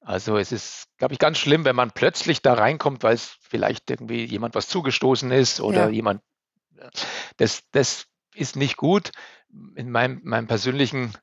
[0.05, 3.89] Also es ist, glaube ich, ganz schlimm, wenn man plötzlich da reinkommt, weil es vielleicht
[3.89, 5.89] irgendwie jemand was zugestoßen ist oder ja.
[5.89, 6.21] jemand.
[7.37, 9.11] Das, das ist nicht gut.
[9.75, 11.13] In meinem, meinem persönlichen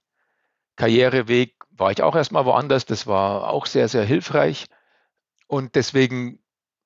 [0.77, 2.87] Karriereweg war ich auch erstmal woanders.
[2.87, 4.67] Das war auch sehr, sehr hilfreich.
[5.47, 6.39] Und deswegen,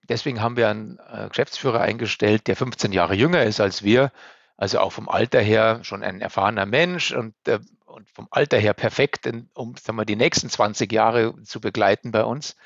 [0.08, 4.10] deswegen haben wir einen äh, Geschäftsführer eingestellt, der 15 Jahre jünger ist als wir.
[4.56, 7.60] Also auch vom Alter her schon ein erfahrener Mensch und, äh,
[7.94, 12.24] und vom Alter her perfekt, um sagen wir, die nächsten 20 Jahre zu begleiten bei
[12.24, 12.56] uns.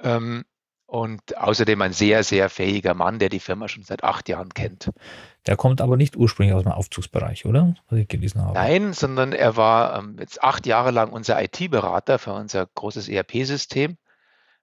[0.00, 0.44] Ähm,
[0.86, 4.90] und außerdem ein sehr, sehr fähiger Mann, der die Firma schon seit acht Jahren kennt.
[5.46, 7.74] Der kommt aber nicht ursprünglich aus dem Aufzugsbereich, oder?
[7.90, 8.54] Was ich gelesen habe.
[8.54, 13.98] Nein, sondern er war ähm, jetzt acht Jahre lang unser IT-Berater für unser großes ERP-System.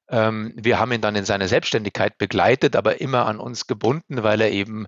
[0.10, 4.42] Ähm, wir haben ihn dann in seine Selbstständigkeit begleitet, aber immer an uns gebunden, weil
[4.42, 4.88] er eben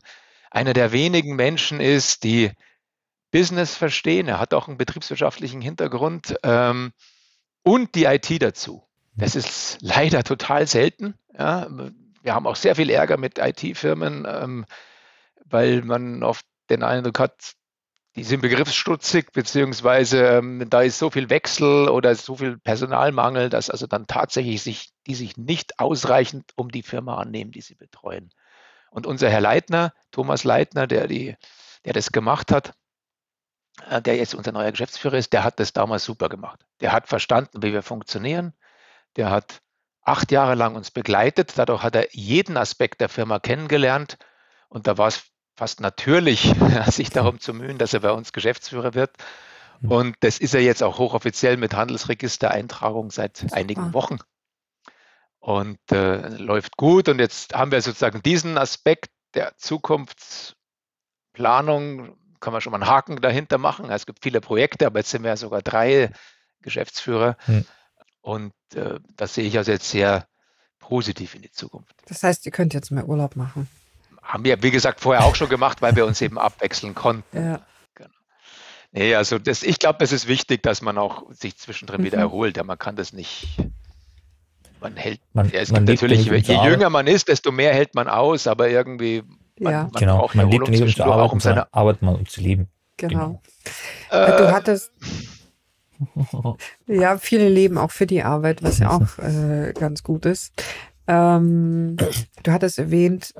[0.50, 2.52] einer der wenigen Menschen ist, die
[3.31, 4.27] Business verstehen.
[4.27, 6.91] Er hat auch einen betriebswirtschaftlichen Hintergrund ähm,
[7.63, 8.83] und die IT dazu.
[9.15, 11.15] Das ist leider total selten.
[11.37, 11.67] Ja.
[12.21, 14.65] Wir haben auch sehr viel Ärger mit IT-Firmen, ähm,
[15.45, 17.53] weil man oft den Eindruck hat,
[18.15, 23.69] die sind begriffsstutzig, beziehungsweise ähm, da ist so viel Wechsel oder so viel Personalmangel, dass
[23.69, 28.29] also dann tatsächlich sich, die sich nicht ausreichend um die Firma annehmen, die sie betreuen.
[28.91, 31.35] Und unser Herr Leitner, Thomas Leitner, der, die,
[31.85, 32.73] der das gemacht hat,
[34.01, 36.65] der jetzt unser neuer Geschäftsführer ist, der hat das damals super gemacht.
[36.81, 38.53] Der hat verstanden, wie wir funktionieren.
[39.15, 39.61] Der hat
[40.01, 41.53] acht Jahre lang uns begleitet.
[41.57, 44.17] Dadurch hat er jeden Aspekt der Firma kennengelernt.
[44.69, 45.23] Und da war es
[45.55, 46.53] fast natürlich,
[46.87, 49.11] sich darum zu mühen, dass er bei uns Geschäftsführer wird.
[49.81, 49.91] Hm.
[49.91, 54.17] Und das ist er jetzt auch hochoffiziell mit Handelsregistereintragung seit einigen Wochen.
[55.39, 57.09] Und äh, läuft gut.
[57.09, 63.21] Und jetzt haben wir sozusagen diesen Aspekt der Zukunftsplanung, kann man schon mal einen Haken
[63.21, 63.89] dahinter machen.
[63.89, 66.12] Es gibt viele Projekte, aber jetzt sind wir ja sogar drei
[66.62, 67.38] Geschäftsführer.
[67.45, 67.65] Hm.
[68.21, 70.28] Und äh, das sehe ich also jetzt sehr
[70.80, 71.95] positiv in die Zukunft.
[72.08, 73.67] Das heißt, ihr könnt jetzt mehr Urlaub machen.
[74.21, 77.38] Haben wir, wie gesagt, vorher auch schon gemacht, weil wir uns eben abwechseln konnten.
[77.38, 77.62] Ja.
[77.95, 78.10] Genau.
[78.91, 82.06] Nee, also das, ich glaube, es ist wichtig, dass man auch sich zwischendrin mhm.
[82.06, 82.58] wieder erholt.
[82.58, 83.58] Ja, man kann das nicht.
[84.80, 87.95] Man hält, man, ja, es man gibt natürlich, je jünger man ist, desto mehr hält
[87.95, 89.23] man aus, aber irgendwie,
[89.60, 89.84] man, ja.
[89.84, 92.41] man genau, braucht man lebt neben der Arbeit, auch um seine Arbeit mal um zu
[92.41, 92.67] leben.
[92.98, 93.41] Genau.
[94.10, 94.26] genau.
[94.26, 94.91] Äh, du hattest,
[96.88, 100.54] ja, viele leben auch für die Arbeit, was ja auch äh, ganz gut ist.
[101.08, 101.98] Ähm,
[102.43, 103.34] du hattest erwähnt,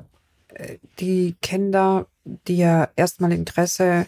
[0.54, 4.06] äh, die Kinder, die ja erstmal Interesse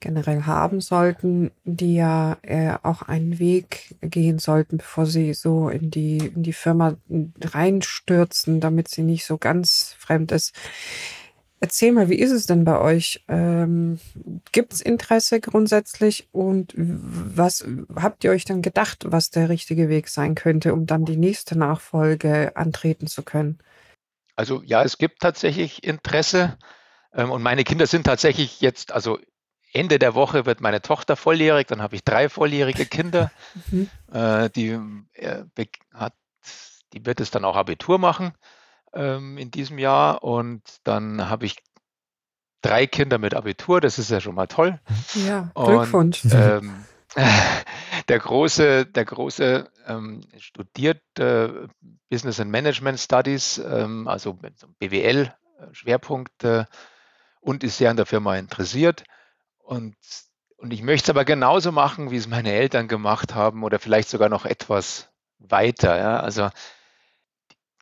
[0.00, 5.90] generell haben sollten, die ja äh, auch einen Weg gehen sollten, bevor sie so in
[5.90, 6.96] die, in die Firma
[7.42, 10.54] reinstürzen, damit sie nicht so ganz fremd ist.
[11.60, 13.24] Erzähl mal, wie ist es denn bei euch?
[13.26, 13.98] Ähm,
[14.52, 20.08] Gibt es Interesse grundsätzlich und was habt ihr euch dann gedacht, was der richtige Weg
[20.08, 23.58] sein könnte, um dann die nächste Nachfolge antreten zu können?
[24.36, 26.56] Also ja, es gibt tatsächlich Interesse
[27.12, 29.18] ähm, und meine Kinder sind tatsächlich jetzt, also
[29.72, 33.30] Ende der Woche wird meine Tochter volljährig, dann habe ich drei volljährige Kinder.
[33.70, 33.88] Mhm.
[34.12, 34.78] Äh, die,
[35.14, 35.44] äh,
[35.92, 36.14] hat,
[36.92, 38.32] die wird es dann auch Abitur machen
[38.92, 41.56] ähm, in diesem Jahr und dann habe ich
[42.62, 44.80] drei Kinder mit Abitur, das ist ja schon mal toll.
[45.26, 46.24] Ja, Glückwunsch.
[46.24, 46.84] Und, ähm,
[48.08, 51.48] der große, der große ähm, studiert äh,
[52.10, 54.38] Business and Management Studies, ähm, also
[54.78, 56.64] BWL-Schwerpunkt äh,
[57.40, 59.04] und ist sehr an der Firma interessiert.
[59.68, 59.96] Und,
[60.56, 64.08] und ich möchte es aber genauso machen, wie es meine Eltern gemacht haben oder vielleicht
[64.08, 65.98] sogar noch etwas weiter.
[65.98, 66.20] Ja?
[66.20, 66.48] Also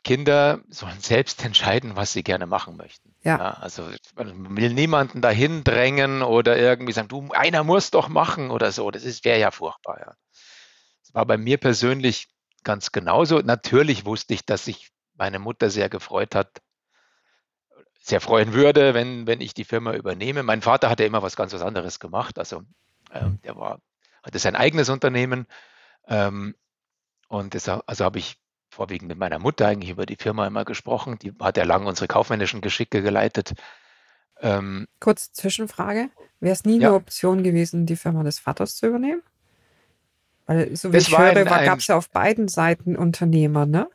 [0.03, 3.15] Kinder sollen selbst entscheiden, was sie gerne machen möchten.
[3.23, 3.39] Ja.
[3.39, 3.51] ja.
[3.53, 8.73] also man will niemanden dahin drängen oder irgendwie sagen, du, einer muss doch machen oder
[8.73, 8.91] so.
[8.91, 10.01] Das wäre ja furchtbar.
[10.01, 10.15] Ja.
[11.03, 12.27] Das war bei mir persönlich
[12.65, 13.39] ganz genauso.
[13.39, 16.51] Natürlich wusste ich, dass sich meine Mutter sehr gefreut hat,
[18.07, 20.45] sehr freuen würde, wenn, wenn ich die Firma übernehme.
[20.45, 22.39] Mein Vater hatte immer was ganz was anderes gemacht.
[22.39, 22.63] Also
[23.13, 23.81] ähm, der war,
[24.23, 25.47] hatte sein eigenes Unternehmen.
[26.07, 26.55] Ähm,
[27.29, 28.37] und deshalb, also habe ich
[28.71, 31.19] vorwiegend mit meiner Mutter eigentlich über die Firma immer gesprochen.
[31.19, 33.55] Die hat ja lange unsere kaufmännischen Geschicke geleitet.
[34.41, 36.11] Ähm, Kurze Zwischenfrage.
[36.39, 36.89] Wäre es nie ja.
[36.89, 39.23] eine Option gewesen, die Firma des Vaters zu übernehmen?
[40.47, 43.89] Weil, so wie das ich höre, gab es ja auf beiden Seiten Unternehmer, ne?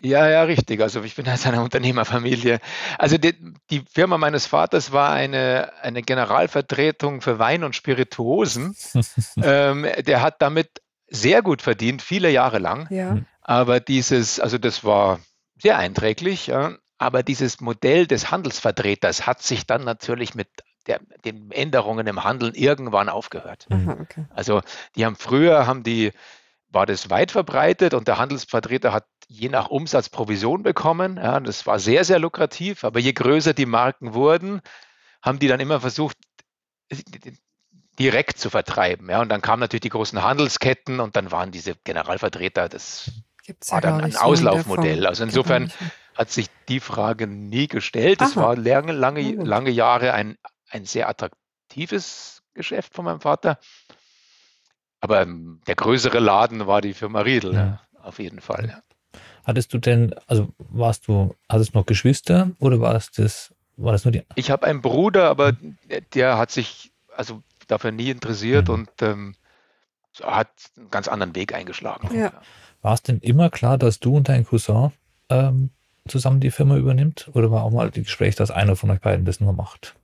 [0.00, 0.80] Ja, ja, richtig.
[0.80, 2.60] Also ich bin aus einer Unternehmerfamilie.
[2.98, 3.34] Also die,
[3.70, 8.76] die, Firma meines Vaters war eine, eine Generalvertretung für Wein und Spirituosen.
[9.42, 12.86] ähm, der hat damit sehr gut verdient, viele Jahre lang.
[12.90, 13.18] Ja.
[13.40, 15.20] Aber dieses, also das war
[15.60, 20.48] sehr einträglich, ja, aber dieses Modell des Handelsvertreters hat sich dann natürlich mit
[20.86, 23.66] der, den Änderungen im Handeln irgendwann aufgehört.
[23.70, 24.24] Aha, okay.
[24.30, 24.62] Also
[24.96, 26.12] die haben früher haben die
[26.70, 31.16] war das weit verbreitet und der Handelsvertreter hat je nach Umsatz Provision bekommen.
[31.16, 32.84] Ja, das war sehr, sehr lukrativ.
[32.84, 34.60] Aber je größer die Marken wurden,
[35.22, 36.16] haben die dann immer versucht,
[37.98, 39.10] direkt zu vertreiben.
[39.10, 43.10] Ja, und dann kamen natürlich die großen Handelsketten und dann waren diese Generalvertreter, das
[43.44, 45.06] Gibt's war dann ein Auslaufmodell.
[45.06, 45.72] Also insofern
[46.14, 48.20] hat sich die Frage nie gestellt.
[48.20, 50.36] Es war lange, lange, lange Jahre ein,
[50.68, 53.58] ein sehr attraktives Geschäft von meinem Vater.
[55.00, 57.80] Aber ähm, der größere Laden war die Firma Riedel, ja.
[58.02, 58.68] Auf jeden Fall.
[58.68, 59.20] Ja.
[59.44, 63.92] Hattest du denn, also warst du, hattest du noch Geschwister oder war es das, war
[63.92, 64.22] das nur die?
[64.34, 65.52] Ich habe einen Bruder, aber
[66.14, 68.74] der hat sich also dafür nie interessiert mhm.
[68.74, 69.34] und ähm,
[70.22, 72.14] hat einen ganz anderen Weg eingeschlagen.
[72.16, 72.32] Ja.
[72.82, 74.92] War es denn immer klar, dass du und dein Cousin
[75.28, 75.70] ähm,
[76.06, 77.30] zusammen die Firma übernimmt?
[77.34, 79.94] Oder war auch mal das Gespräch, dass einer von euch beiden das nur macht?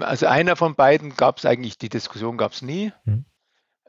[0.00, 2.92] Also einer von beiden gab es eigentlich, die Diskussion gab es nie.
[3.04, 3.24] Mhm.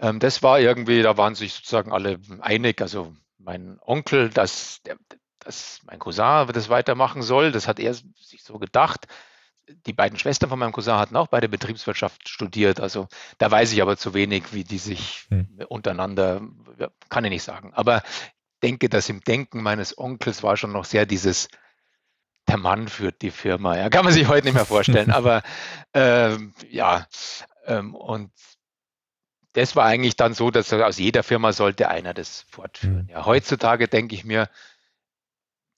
[0.02, 2.82] Ähm, das war irgendwie, da waren sich sozusagen alle einig.
[2.82, 4.82] Also mein Onkel, dass,
[5.40, 9.08] dass mein Cousin das weitermachen soll, das hat er sich so gedacht.
[9.86, 12.82] Die beiden Schwestern von meinem Cousin hatten auch beide Betriebswirtschaft studiert.
[12.82, 15.48] Also da weiß ich aber zu wenig, wie die sich hm.
[15.70, 16.42] untereinander,
[17.10, 17.72] kann ich nicht sagen.
[17.74, 18.02] Aber
[18.64, 21.48] denke, dass im Denken meines Onkels war schon noch sehr dieses,
[22.48, 23.78] der Mann führt die Firma.
[23.78, 25.12] Ja, kann man sich heute nicht mehr vorstellen.
[25.12, 25.44] aber
[25.94, 27.08] ähm, ja,
[27.66, 28.32] ähm, und
[29.54, 33.04] das war eigentlich dann so, dass aus jeder Firma sollte einer das fortführen.
[33.04, 33.10] Mhm.
[33.10, 34.50] Ja, heutzutage denke ich mir,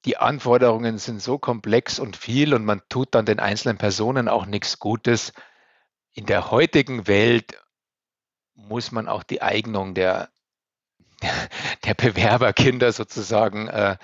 [0.06, 4.46] die Anforderungen sind so komplex und viel und man tut dann den einzelnen Personen auch
[4.46, 5.34] nichts Gutes.
[6.14, 7.58] In der heutigen Welt
[8.54, 10.30] muss man auch die Eignung der,
[11.86, 13.98] der Bewerberkinder sozusagen äh,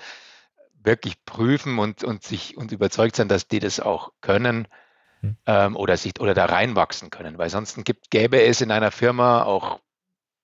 [0.82, 4.66] wirklich prüfen und, und sich und überzeugt sein, dass die das auch können
[5.20, 5.36] hm.
[5.46, 7.38] ähm, oder sich oder da reinwachsen können.
[7.38, 9.80] Weil sonst gibt, gäbe es in einer Firma auch,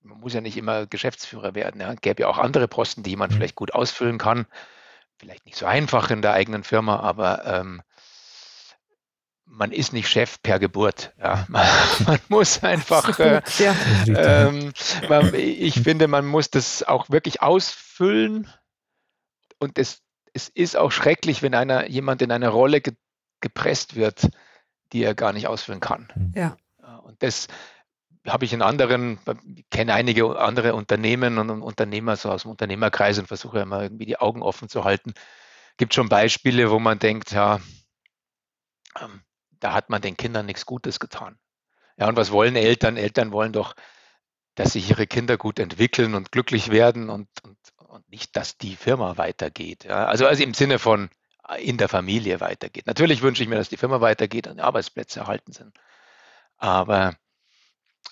[0.02, 3.30] man muss ja nicht immer Geschäftsführer werden, ja, gäbe ja auch andere Posten, die man
[3.30, 3.36] hm.
[3.36, 4.46] vielleicht gut ausfüllen kann.
[5.18, 7.82] Vielleicht nicht so einfach in der eigenen Firma, aber ähm,
[9.46, 11.12] man ist nicht Chef per Geburt.
[11.18, 11.46] Ja.
[11.48, 11.66] Man,
[12.06, 13.40] man muss einfach, äh,
[14.08, 14.72] ähm,
[15.08, 18.50] man, ich finde, man muss das auch wirklich ausfüllen.
[19.58, 20.02] Und es,
[20.34, 22.94] es ist auch schrecklich, wenn einer jemand in eine Rolle ge,
[23.40, 24.28] gepresst wird,
[24.92, 26.08] die er gar nicht ausführen kann.
[26.12, 26.32] Hm.
[26.34, 26.56] Ja.
[27.02, 27.48] Und das
[28.26, 29.18] habe ich in anderen,
[29.54, 34.06] ich kenne einige andere Unternehmen und Unternehmer so aus dem Unternehmerkreis und versuche immer irgendwie
[34.06, 35.14] die Augen offen zu halten.
[35.76, 37.60] Gibt schon Beispiele, wo man denkt, ja,
[39.00, 39.22] ähm,
[39.60, 41.38] da hat man den Kindern nichts Gutes getan.
[41.96, 42.96] Ja, und was wollen Eltern?
[42.96, 43.74] Eltern wollen doch,
[44.54, 48.76] dass sich ihre Kinder gut entwickeln und glücklich werden und, und, und nicht, dass die
[48.76, 49.84] Firma weitergeht.
[49.84, 51.10] Ja, also, also im Sinne von,
[51.58, 52.86] in der Familie weitergeht.
[52.86, 55.78] Natürlich wünsche ich mir, dass die Firma weitergeht und die Arbeitsplätze erhalten sind.
[56.56, 57.16] Aber,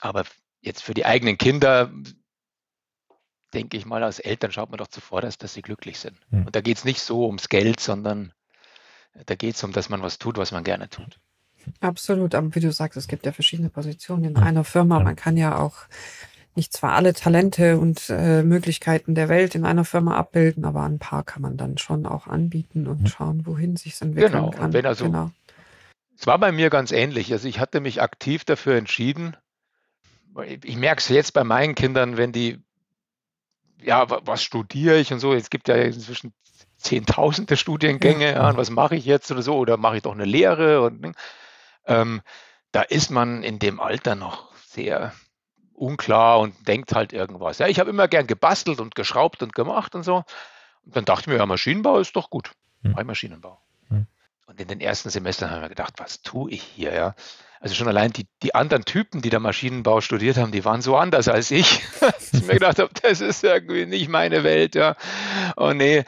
[0.01, 0.25] aber
[0.61, 1.91] jetzt für die eigenen Kinder,
[3.53, 6.19] denke ich mal, als Eltern schaut man doch zuvor, dass, dass sie glücklich sind.
[6.31, 6.47] Mhm.
[6.47, 8.33] Und da geht es nicht so ums Geld, sondern
[9.27, 11.19] da geht es um, dass man was tut, was man gerne tut.
[11.81, 15.01] Absolut, aber wie du sagst, es gibt ja verschiedene Positionen in einer Firma.
[15.01, 15.87] Man kann ja auch
[16.57, 20.99] nicht zwar alle Talente und äh, Möglichkeiten der Welt in einer Firma abbilden, aber ein
[20.99, 24.51] paar kann man dann schon auch anbieten und schauen, wohin sich es entwickeln genau.
[24.51, 24.73] kann.
[24.73, 25.31] Wenn also, genau.
[26.17, 27.33] Es war bei mir ganz ähnlich.
[27.33, 29.37] Also ich hatte mich aktiv dafür entschieden.
[30.63, 32.61] Ich merke es jetzt bei meinen Kindern, wenn die,
[33.83, 35.33] ja, was studiere ich und so.
[35.33, 36.33] Es gibt ja inzwischen
[36.77, 38.33] zehntausende Studiengänge.
[38.33, 39.57] Ja, und was mache ich jetzt oder so?
[39.57, 40.83] Oder mache ich doch eine Lehre?
[40.83, 41.15] Und,
[41.87, 42.23] ähm,
[42.73, 45.13] da ist man in dem Alter noch sehr
[45.75, 47.59] unklar und denkt halt irgendwas.
[47.59, 50.25] Ja, ich habe immer gern gebastelt und geschraubt und gemacht und so.
[50.85, 52.53] Und dann dachte ich mir, ja, Maschinenbau ist doch gut.
[52.83, 52.95] Hm.
[53.07, 53.59] Maschinenbau.
[53.89, 54.07] Hm.
[54.47, 57.15] Und in den ersten Semestern haben wir gedacht, was tue ich hier, ja?
[57.61, 60.99] Also schon allein die, die anderen Typen, die da Maschinenbau studiert haben, die waren so
[60.99, 61.81] anders als ich.
[62.33, 64.97] ich mir gedacht habe, das ist irgendwie nicht meine Welt, ja.
[65.57, 66.05] Und oh, nee,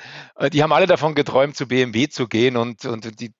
[0.53, 3.33] die haben alle davon geträumt, zu BMW zu gehen und, und die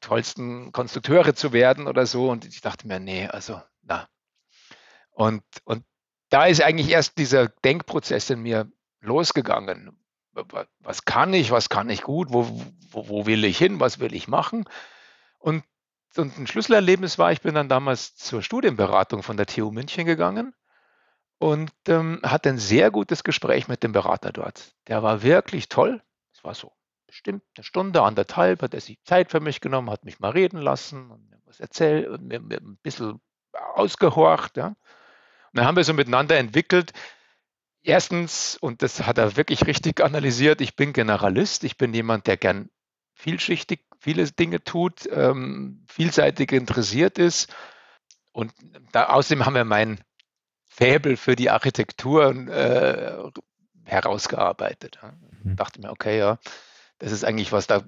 [0.00, 2.30] tollsten Konstrukteure zu werden oder so.
[2.30, 3.60] Und ich dachte mir, nee, also,
[5.14, 5.84] und, und
[6.28, 9.98] da ist eigentlich erst dieser Denkprozess in mir losgegangen.
[10.80, 12.48] Was kann ich, was kann ich gut, wo,
[12.90, 14.68] wo, wo will ich hin, was will ich machen?
[15.38, 15.62] Und,
[16.16, 20.54] und ein Schlüsselerlebnis war, ich bin dann damals zur Studienberatung von der TU München gegangen
[21.38, 24.74] und ähm, hatte ein sehr gutes Gespräch mit dem Berater dort.
[24.88, 26.02] Der war wirklich toll.
[26.32, 26.72] Es war so
[27.06, 30.60] bestimmt eine Stunde, anderthalb, hat er sich Zeit für mich genommen, hat mich mal reden
[30.60, 33.20] lassen und mir was erzählt und mir, mir ein bisschen
[33.52, 34.56] ausgehorcht.
[34.56, 34.74] Ja.
[35.54, 36.92] Dann haben wir so miteinander entwickelt.
[37.82, 42.36] Erstens, und das hat er wirklich richtig analysiert, ich bin Generalist, ich bin jemand, der
[42.36, 42.70] gern
[43.14, 47.54] vielschichtig viele Dinge tut, ähm, vielseitig interessiert ist.
[48.32, 48.52] Und
[48.92, 50.00] da, außerdem haben wir mein
[50.66, 53.30] Fäbel für die Architektur äh,
[53.84, 54.98] herausgearbeitet.
[55.00, 55.12] Ja.
[55.42, 55.56] Mhm.
[55.56, 56.38] Dachte mir, okay, ja,
[56.98, 57.84] das ist eigentlich was, da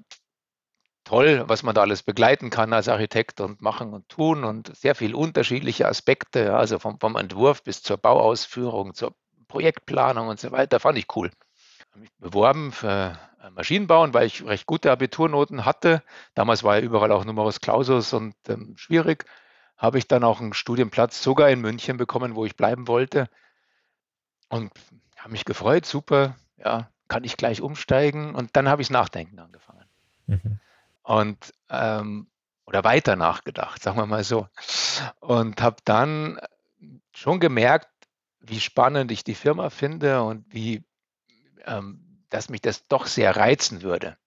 [1.07, 4.93] toll, was man da alles begleiten kann als Architekt und machen und tun und sehr
[4.93, 9.15] viele unterschiedliche Aspekte, also vom, vom Entwurf bis zur Bauausführung, zur
[9.47, 11.31] Projektplanung und so weiter, fand ich cool.
[11.77, 16.03] Ich habe mich beworben für äh, Maschinenbauen, weil ich recht gute Abiturnoten hatte.
[16.33, 19.23] Damals war ja überall auch Numerus Clausus und ähm, schwierig.
[19.77, 23.29] Habe ich dann auch einen Studienplatz sogar in München bekommen, wo ich bleiben wollte.
[24.49, 24.71] Und
[25.15, 28.35] habe mich gefreut, super, ja, kann ich gleich umsteigen.
[28.35, 29.85] Und dann habe ich das Nachdenken angefangen.
[30.25, 30.59] Mhm.
[31.07, 32.27] Und ähm,
[32.65, 34.49] oder weiter nachgedacht, sagen wir mal so.
[35.21, 36.37] Und habe dann
[37.13, 37.87] schon gemerkt,
[38.41, 40.83] wie spannend ich die Firma finde und wie,
[41.65, 44.17] ähm, dass mich das doch sehr reizen würde.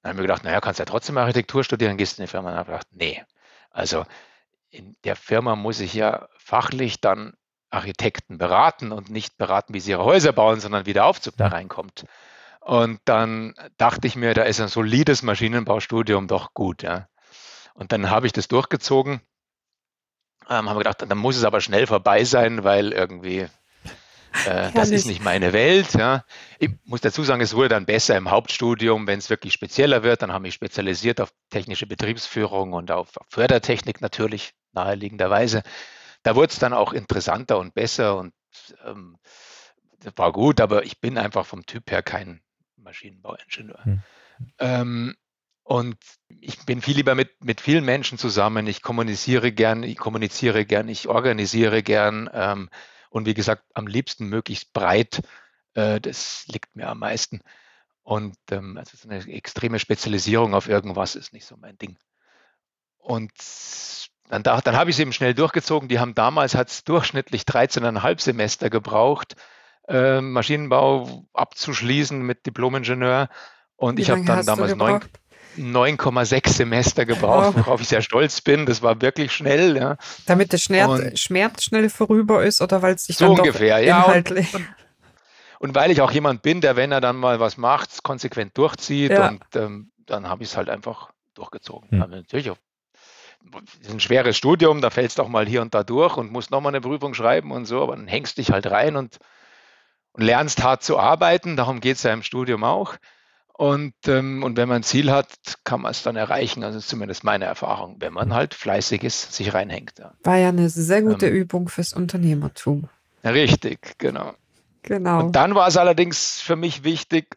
[0.00, 2.52] Dann habe ich mir gedacht, naja, kannst ja trotzdem Architektur studieren, gehst in die Firma.
[2.52, 3.24] Und habe gedacht, nee,
[3.70, 4.04] also
[4.70, 7.34] in der Firma muss ich ja fachlich dann
[7.70, 11.48] Architekten beraten und nicht beraten, wie sie ihre Häuser bauen, sondern wie der Aufzug da
[11.48, 12.04] reinkommt.
[12.68, 16.82] Und dann dachte ich mir, da ist ein solides Maschinenbaustudium doch gut.
[16.82, 17.08] Ja.
[17.72, 19.22] Und dann habe ich das durchgezogen.
[20.50, 23.48] Ähm, habe gedacht, dann muss es aber schnell vorbei sein, weil irgendwie
[24.44, 25.94] äh, das ist nicht meine Welt.
[25.94, 26.26] Ja.
[26.58, 30.20] Ich muss dazu sagen, es wurde dann besser im Hauptstudium, wenn es wirklich spezieller wird.
[30.20, 35.62] Dann habe ich spezialisiert auf technische Betriebsführung und auf Fördertechnik natürlich, naheliegenderweise.
[36.22, 38.34] Da wurde es dann auch interessanter und besser und
[38.84, 39.16] ähm,
[40.00, 42.42] das war gut, aber ich bin einfach vom Typ her kein
[42.88, 43.84] Maschinenbauingenieur.
[43.84, 44.02] Hm.
[44.58, 45.16] Ähm,
[45.62, 45.98] und
[46.28, 48.66] ich bin viel lieber mit, mit vielen Menschen zusammen.
[48.66, 52.30] Ich kommuniziere gern, ich kommuniziere gern, ich organisiere gern.
[52.32, 52.70] Ähm,
[53.10, 55.20] und wie gesagt, am liebsten möglichst breit.
[55.74, 57.40] Äh, das liegt mir am meisten.
[58.02, 61.98] Und ähm, also so eine extreme Spezialisierung auf irgendwas ist nicht so mein Ding.
[62.96, 63.32] Und
[64.30, 65.90] dann, dann habe ich es eben schnell durchgezogen.
[65.90, 69.36] Die haben damals, hat es durchschnittlich 13,5 Semester gebraucht,
[69.88, 73.28] äh, Maschinenbau abzuschließen mit Diplomingenieur.
[73.76, 74.74] Und Wie ich habe dann damals
[75.56, 77.60] 9,6 Semester gebraucht, oh.
[77.60, 78.66] worauf ich sehr stolz bin.
[78.66, 79.76] Das war wirklich schnell.
[79.76, 79.96] Ja.
[80.26, 84.02] Damit der Schmerz, Schmerz schnell vorüber ist oder weil es sich so dann ungefähr, ja.
[84.02, 84.46] Und, und,
[85.58, 89.10] und, weil ich auch jemand bin, der, wenn er dann mal was macht, konsequent durchzieht.
[89.10, 89.28] Ja.
[89.28, 91.90] Und ähm, dann habe ich es halt einfach durchgezogen.
[91.90, 92.10] Hm.
[92.10, 92.58] natürlich auch
[93.52, 96.32] das ist ein schweres Studium, da fällst du auch mal hier und da durch und
[96.32, 99.18] musst nochmal eine Prüfung schreiben und so, aber dann hängst dich halt rein und,
[100.18, 101.56] und lernst hart zu arbeiten.
[101.56, 102.96] Darum geht es ja im Studium auch.
[103.52, 105.28] Und, ähm, und wenn man ein Ziel hat,
[105.64, 106.62] kann man es dann erreichen.
[106.62, 109.98] Also ist zumindest meine Erfahrung, wenn man halt fleißig ist, sich reinhängt.
[109.98, 110.14] Ja.
[110.22, 112.88] War ja eine sehr gute ähm, Übung fürs Unternehmertum.
[113.24, 114.34] Richtig, genau.
[114.82, 115.20] Genau.
[115.20, 117.36] Und dann war es allerdings für mich wichtig,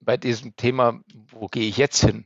[0.00, 1.00] bei diesem Thema,
[1.30, 2.24] wo gehe ich jetzt hin?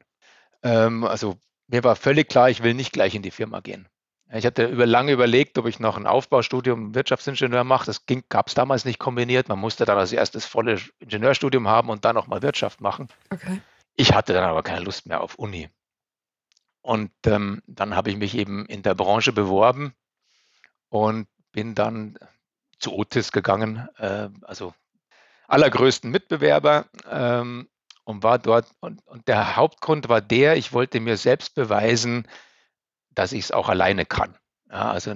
[0.63, 3.89] Ähm, also mir war völlig klar, ich will nicht gleich in die Firma gehen.
[4.37, 7.87] Ich hatte über lange überlegt, ob ich noch ein Aufbaustudium Wirtschaftsingenieur mache.
[7.87, 9.49] Das gab es damals nicht kombiniert.
[9.49, 13.09] Man musste dann als erstes volle Ingenieurstudium haben und dann noch mal Wirtschaft machen.
[13.31, 13.61] Okay.
[13.95, 15.71] Ich hatte dann aber keine Lust mehr auf Uni.
[16.83, 19.95] Und ähm, dann habe ich mich eben in der Branche beworben
[20.89, 22.19] und bin dann
[22.81, 24.75] zu Otis gegangen, äh, also
[25.47, 27.69] allergrößten Mitbewerber ähm,
[28.03, 28.67] und war dort.
[28.81, 32.27] Und, und der Hauptgrund war der, ich wollte mir selbst beweisen,
[33.15, 34.37] dass ich es auch alleine kann.
[34.71, 35.15] Ja, also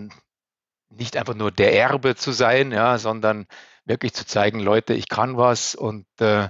[0.91, 3.47] nicht einfach nur der Erbe zu sein, ja, sondern
[3.85, 6.49] wirklich zu zeigen, Leute, ich kann was und äh,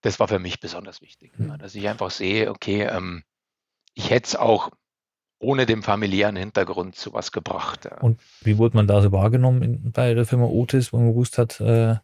[0.00, 3.22] das war für mich besonders wichtig, ja, dass ich einfach sehe, okay, ähm,
[3.94, 4.70] ich hätte es auch
[5.38, 7.84] ohne den familiären Hintergrund zu was gebracht.
[7.84, 7.98] Ja.
[7.98, 11.36] Und wie wurde man da so wahrgenommen in, bei der Firma Otis, wo man gewusst
[11.36, 11.96] hat, äh,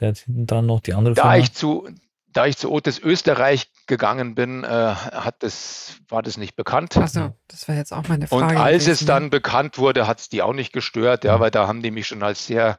[0.00, 1.36] der hat dran noch die andere da Firma?
[1.38, 1.88] Ich zu,
[2.32, 6.96] da ich zu Otis Österreich gegangen bin, äh, hat das, war das nicht bekannt.
[6.96, 8.44] Achso, das war jetzt auch meine Frage.
[8.44, 8.90] Und als gewesen.
[8.90, 11.90] es dann bekannt wurde, hat es die auch nicht gestört, ja, weil da haben die
[11.90, 12.78] mich schon als sehr,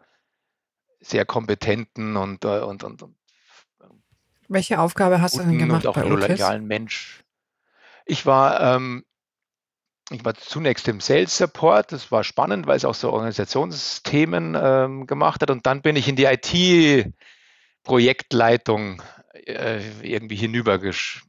[0.99, 3.15] sehr kompetenten und, äh, und, und, und
[4.49, 7.23] welche Aufgabe hast du denn gemacht und auch bei loyalen Mensch.
[8.05, 9.05] Ich war, ähm,
[10.09, 11.91] ich war zunächst im Sales Support.
[11.91, 15.51] Das war spannend, weil es auch so Organisationsthemen ähm, gemacht hat.
[15.51, 19.03] Und dann bin ich in die IT-Projektleitung
[19.33, 21.23] äh, irgendwie hinübergeschubst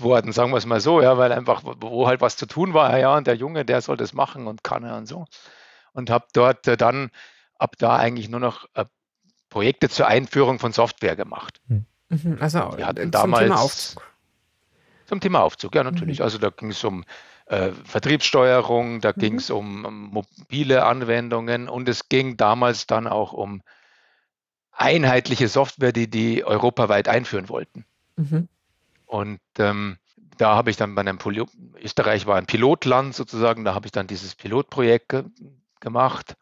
[0.00, 2.98] worden, sagen wir es mal so, ja, weil einfach, wo halt was zu tun war,
[2.98, 5.26] ja, und der Junge, der soll das machen und kann er und so.
[5.92, 7.10] Und habe dort äh, dann
[7.58, 8.84] ab da eigentlich nur noch äh,
[9.48, 11.60] Projekte zur Einführung von Software gemacht.
[11.68, 11.86] Hm.
[12.10, 14.02] Mhm, also Wir hatten zum damals, Thema Aufzug.
[15.06, 16.18] Zum Thema Aufzug, ja, natürlich.
[16.18, 16.24] Mhm.
[16.24, 17.04] Also da ging es um
[17.46, 19.20] äh, Vertriebssteuerung, da mhm.
[19.20, 23.62] ging es um, um mobile Anwendungen und es ging damals dann auch um
[24.78, 27.84] einheitliche Software, die die europaweit einführen wollten.
[28.16, 28.48] Mhm.
[29.06, 29.98] Und ähm,
[30.36, 31.44] da habe ich dann bei einem Poli
[31.82, 35.24] Österreich war ein Pilotland sozusagen, da habe ich dann dieses Pilotprojekt ge
[35.80, 36.34] gemacht.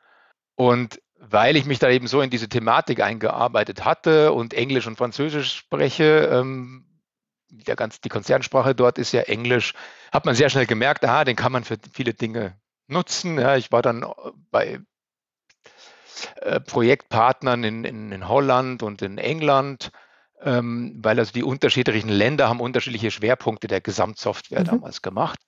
[0.54, 4.96] Und weil ich mich da eben so in diese Thematik eingearbeitet hatte und Englisch und
[4.96, 6.86] Französisch spreche, ähm,
[7.50, 9.74] der ganz, die Konzernsprache dort ist ja Englisch,
[10.12, 13.38] hat man sehr schnell gemerkt, aha, den kann man für viele Dinge nutzen.
[13.38, 14.06] Ja, ich war dann äh,
[14.50, 14.80] bei
[16.36, 19.90] äh, Projektpartnern in, in, in, Holland und in England,
[20.42, 24.64] ähm, weil also die unterschiedlichen Länder haben unterschiedliche Schwerpunkte der Gesamtsoftware mhm.
[24.64, 25.38] damals gemacht.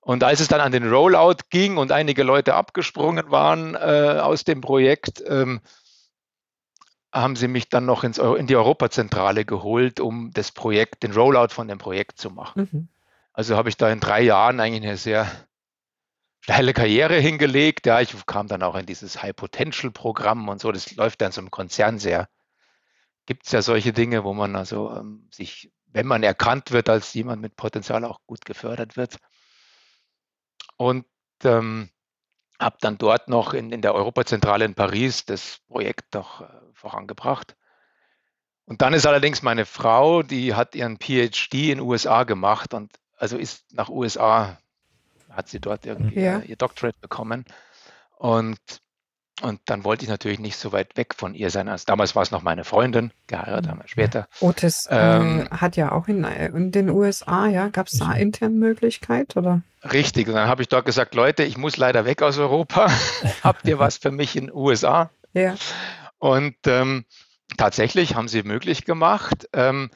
[0.00, 4.44] Und als es dann an den Rollout ging und einige Leute abgesprungen waren äh, aus
[4.44, 5.60] dem Projekt, ähm,
[7.12, 11.48] haben sie mich dann noch ins, in die Europazentrale geholt, um das Projekt, den Rollout
[11.48, 12.68] von dem Projekt zu machen.
[12.70, 12.88] Mhm.
[13.32, 15.26] Also habe ich da in drei Jahren eigentlich eine sehr
[16.48, 17.84] steile Karriere hingelegt.
[17.84, 20.72] Ja, ich kam dann auch in dieses High-Potential-Programm und so.
[20.72, 22.26] Das läuft dann so im Konzern sehr.
[23.26, 27.12] Gibt es ja solche Dinge, wo man also ähm, sich, wenn man erkannt wird als
[27.12, 29.18] jemand mit Potenzial, auch gut gefördert wird.
[30.78, 31.04] Und
[31.44, 31.90] ähm,
[32.58, 37.56] habe dann dort noch in, in der Europazentrale in Paris das Projekt noch äh, vorangebracht.
[38.64, 43.36] Und dann ist allerdings meine Frau, die hat ihren PhD in USA gemacht und also
[43.36, 44.58] ist nach USA,
[45.38, 46.40] hat sie dort irgendwie ja.
[46.40, 47.44] ihr Doctorate bekommen.
[48.18, 48.58] Und
[49.40, 51.68] und dann wollte ich natürlich nicht so weit weg von ihr sein.
[51.68, 54.26] Also damals war es noch meine Freundin, geheiratet haben wir später.
[54.40, 58.56] Otis ähm, äh, hat ja auch in, in, den USA, ja, gab es da interne
[58.56, 59.62] Möglichkeit oder?
[59.84, 62.90] Richtig, und dann habe ich dort gesagt, Leute, ich muss leider weg aus Europa.
[63.44, 65.10] Habt ihr was für mich in den USA?
[65.34, 65.54] Ja.
[66.18, 67.04] Und ähm,
[67.56, 69.48] tatsächlich haben sie möglich gemacht.
[69.52, 69.90] Ähm,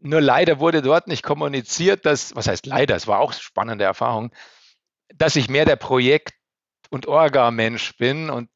[0.00, 4.32] nur leider wurde dort nicht kommuniziert, dass, was heißt leider, es war auch spannende Erfahrung,
[5.18, 6.34] dass ich mehr der Projekt-
[6.90, 8.48] und Orga-Mensch bin und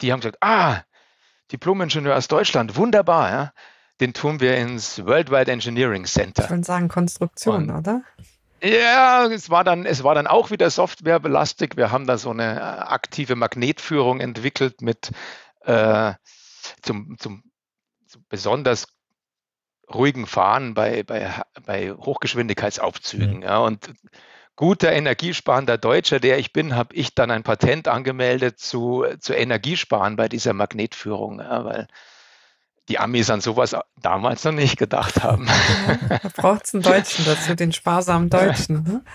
[0.00, 0.82] die haben gesagt, ah,
[1.52, 3.52] Diplom-Ingenieur aus Deutschland, wunderbar, ja.
[4.00, 6.44] Den tun wir ins Worldwide Engineering Center.
[6.44, 8.02] Ich würde sagen Konstruktion, Und, oder?
[8.60, 11.76] Ja, es war dann, es war dann auch wieder softwarebelastet.
[11.76, 15.12] Wir haben da so eine äh, aktive Magnetführung entwickelt mit
[15.60, 16.14] äh,
[16.82, 17.44] zum, zum,
[18.06, 18.86] zum besonders
[19.92, 21.30] ruhigen Fahren bei, bei,
[21.64, 23.36] bei Hochgeschwindigkeitsaufzügen.
[23.36, 23.42] Mhm.
[23.42, 23.92] Ja, und
[24.56, 30.16] guter energiesparender Deutscher, der ich bin, habe ich dann ein Patent angemeldet zu, zu Energiesparen
[30.16, 31.88] bei dieser Magnetführung, ja, weil
[32.88, 35.48] die Amis an sowas damals noch nicht gedacht haben.
[36.08, 38.82] da braucht es einen Deutschen dazu, den sparsamen Deutschen.
[38.82, 39.04] Ne?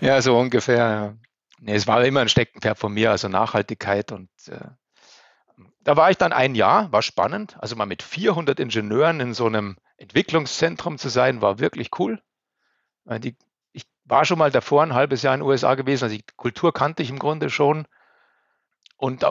[0.00, 0.76] Ja, so ungefähr.
[0.76, 1.14] Ja.
[1.60, 4.58] Nee, es war immer ein Steckenpferd von mir, also Nachhaltigkeit und äh,
[5.84, 7.56] da war ich dann ein Jahr, war spannend.
[7.60, 12.20] Also mal mit 400 Ingenieuren in so einem Entwicklungszentrum zu sein, war wirklich cool.
[13.04, 13.36] Die
[14.04, 16.04] war schon mal davor ein halbes Jahr in den USA gewesen.
[16.04, 17.86] Also die Kultur kannte ich im Grunde schon
[18.96, 19.24] und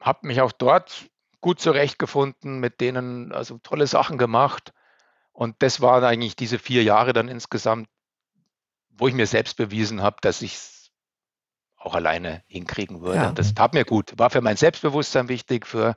[0.00, 1.06] habe mich auch dort
[1.40, 4.72] gut zurechtgefunden, mit denen also tolle Sachen gemacht.
[5.32, 7.88] Und das waren eigentlich diese vier Jahre dann insgesamt,
[8.90, 10.90] wo ich mir selbst bewiesen habe, dass ich es
[11.76, 13.16] auch alleine hinkriegen würde.
[13.16, 13.32] Ja.
[13.32, 14.14] Das tat mir gut.
[14.18, 15.94] War für mein Selbstbewusstsein wichtig, für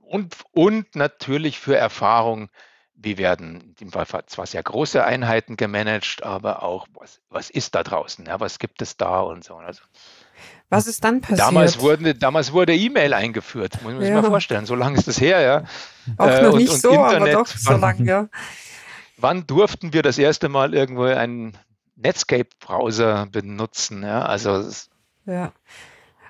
[0.00, 2.50] und, und natürlich für Erfahrung,
[3.02, 3.74] wie werden
[4.26, 8.26] zwar sehr große Einheiten gemanagt, aber auch, was, was ist da draußen?
[8.26, 9.56] Ja, was gibt es da und so.
[9.56, 9.82] Also,
[10.68, 11.40] was ist dann passiert?
[11.40, 14.66] Damals wurde, damals wurde E-Mail eingeführt, muss man sich mal vorstellen.
[14.66, 15.64] So lange ist das her, ja.
[16.16, 18.28] Auch äh, noch nicht und, so, Internet, aber doch so lange, ja.
[19.18, 21.58] Wann durften wir das erste Mal irgendwo einen
[21.96, 24.02] Netscape-Browser benutzen?
[24.02, 24.64] Ja, also
[25.26, 25.52] ja.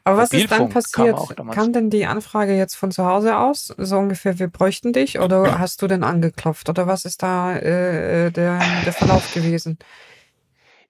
[0.04, 1.16] Aber was ist dann passiert?
[1.36, 3.72] Kam, kam, denn die Anfrage jetzt von zu Hause aus?
[3.76, 5.20] So ungefähr, wir bräuchten dich?
[5.20, 6.68] Oder hast du denn angeklopft?
[6.68, 9.78] Oder was ist da äh, der, der Verlauf gewesen?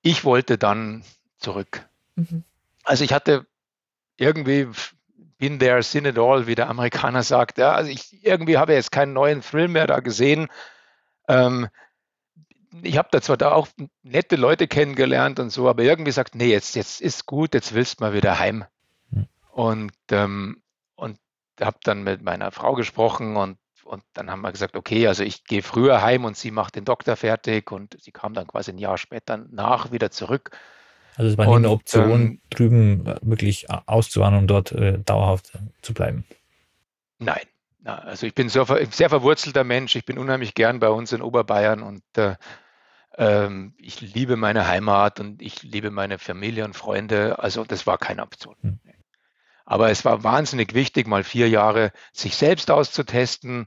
[0.01, 1.05] Ich wollte dann
[1.39, 1.87] zurück.
[2.17, 2.45] Mhm.
[2.85, 3.47] Also ich hatte
[4.17, 4.69] irgendwie
[5.39, 7.59] been there, seen it all, wie der Amerikaner sagt.
[7.59, 10.49] Ja, also ich irgendwie habe jetzt keinen neuen Thrill mehr da gesehen.
[11.29, 11.69] Ähm,
[12.83, 13.69] ich habe da zwar da auch
[14.03, 18.01] nette Leute kennengelernt und so, aber irgendwie sagt, nee, jetzt, jetzt ist gut, jetzt willst
[18.01, 18.65] du mal wieder heim.
[19.53, 20.63] Und, ähm,
[20.95, 21.19] und
[21.61, 25.45] habe dann mit meiner Frau gesprochen und, und dann haben wir gesagt, okay, also ich
[25.45, 28.79] gehe früher heim und sie macht den Doktor fertig und sie kam dann quasi ein
[28.79, 30.57] Jahr später nach wieder zurück.
[31.17, 35.53] Also es war nie eine Option, ähm, drüben äh, wirklich auszuwandern und dort äh, dauerhaft
[35.83, 36.25] zu bleiben.
[37.19, 37.43] Nein.
[37.85, 41.83] Also ich bin so, sehr verwurzelter Mensch, ich bin unheimlich gern bei uns in Oberbayern
[41.83, 42.37] und äh,
[43.19, 47.41] ähm, ich liebe meine Heimat und ich liebe meine Familie und Freunde.
[47.41, 48.55] Also das war keine Option.
[48.63, 48.81] Hm.
[49.65, 53.67] Aber es war wahnsinnig wichtig, mal vier Jahre sich selbst auszutesten,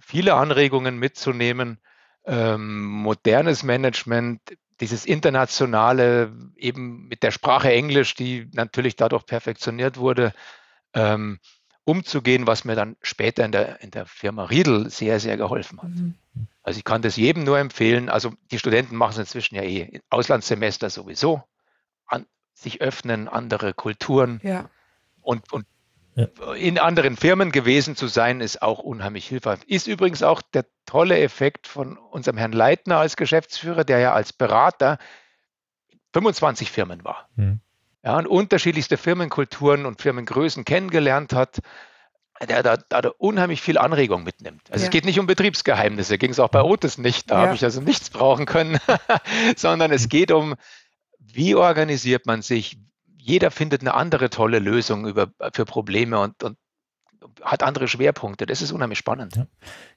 [0.00, 1.78] viele Anregungen mitzunehmen,
[2.24, 4.40] ähm, modernes Management,
[4.80, 10.32] dieses internationale, eben mit der Sprache Englisch, die natürlich dadurch perfektioniert wurde,
[10.94, 11.40] ähm,
[11.84, 15.88] umzugehen, was mir dann später in der, in der Firma Riedel sehr, sehr geholfen hat.
[15.88, 16.14] Mhm.
[16.62, 18.10] Also ich kann das jedem nur empfehlen.
[18.10, 21.42] Also die Studenten machen es inzwischen ja eh, Auslandssemester sowieso,
[22.06, 24.40] an, sich öffnen, andere Kulturen.
[24.42, 24.68] Ja
[25.28, 25.66] und, und
[26.14, 26.26] ja.
[26.54, 29.60] in anderen Firmen gewesen zu sein, ist auch unheimlich hilfreich.
[29.66, 34.32] Ist übrigens auch der tolle Effekt von unserem Herrn Leitner als Geschäftsführer, der ja als
[34.32, 34.98] Berater
[36.14, 37.28] 25 Firmen war.
[37.36, 37.60] Mhm.
[38.02, 41.58] Ja, und unterschiedlichste Firmenkulturen und Firmengrößen kennengelernt hat
[42.40, 44.62] der da, da unheimlich viel Anregung mitnimmt.
[44.70, 44.86] Also ja.
[44.86, 47.40] es geht nicht um Betriebsgeheimnisse, ging es auch bei Otis nicht, da ja.
[47.46, 48.78] habe ich also nichts brauchen können,
[49.56, 50.54] sondern es geht um,
[51.18, 52.78] wie organisiert man sich.
[53.28, 56.56] Jeder findet eine andere tolle Lösung über, für Probleme und, und
[57.42, 58.46] hat andere Schwerpunkte.
[58.46, 59.36] Das ist unheimlich spannend.
[59.36, 59.46] Ja.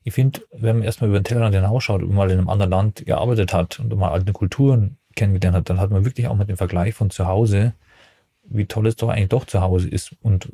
[0.03, 3.05] Ich finde, wenn man erstmal über den Tellerrand hinausschaut und mal in einem anderen Land
[3.05, 6.57] gearbeitet hat und mal alte Kulturen kennengelernt hat, dann hat man wirklich auch mit dem
[6.57, 7.73] Vergleich von zu Hause
[8.43, 10.15] wie toll es doch eigentlich doch zu Hause ist.
[10.21, 10.49] Und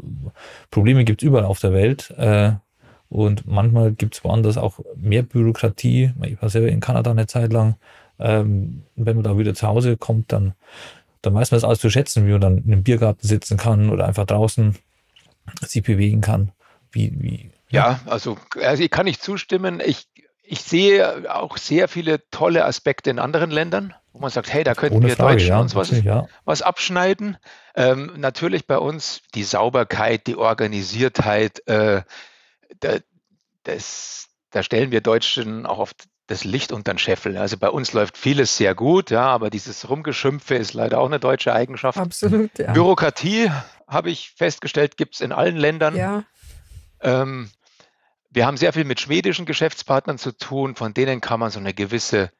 [0.71, 2.11] Probleme gibt es überall auf der Welt.
[2.17, 2.53] Äh,
[3.09, 6.11] und manchmal gibt es woanders auch mehr Bürokratie.
[6.23, 7.75] Ich war selber in Kanada eine Zeit lang.
[8.19, 10.53] Ähm, wenn man da wieder zu Hause kommt, dann,
[11.21, 13.89] dann weiß man das alles zu schätzen, wie man dann in einem Biergarten sitzen kann
[13.89, 14.75] oder einfach draußen
[15.61, 16.51] sich bewegen kann.
[16.91, 19.81] Wie, wie, ja, also, also ich kann nicht zustimmen.
[19.83, 20.07] Ich,
[20.43, 24.73] ich sehe auch sehr viele tolle Aspekte in anderen Ländern wo man sagt, hey, da
[24.73, 26.27] könnten Ohne wir Frage, Deutschen ja, uns was, ja.
[26.43, 27.37] was abschneiden.
[27.75, 32.01] Ähm, natürlich bei uns die Sauberkeit, die Organisiertheit, äh,
[32.79, 32.97] da,
[33.63, 37.37] das, da stellen wir Deutschen auch oft das Licht unter den Scheffel.
[37.37, 41.19] Also bei uns läuft vieles sehr gut, ja, aber dieses Rumgeschimpfe ist leider auch eine
[41.19, 41.97] deutsche Eigenschaft.
[41.97, 42.73] Absolut, ja.
[42.73, 43.49] Bürokratie,
[43.87, 45.95] habe ich festgestellt, gibt es in allen Ländern.
[45.95, 46.23] Ja.
[47.01, 47.49] Ähm,
[48.29, 51.73] wir haben sehr viel mit schwedischen Geschäftspartnern zu tun, von denen kann man so eine
[51.73, 52.31] gewisse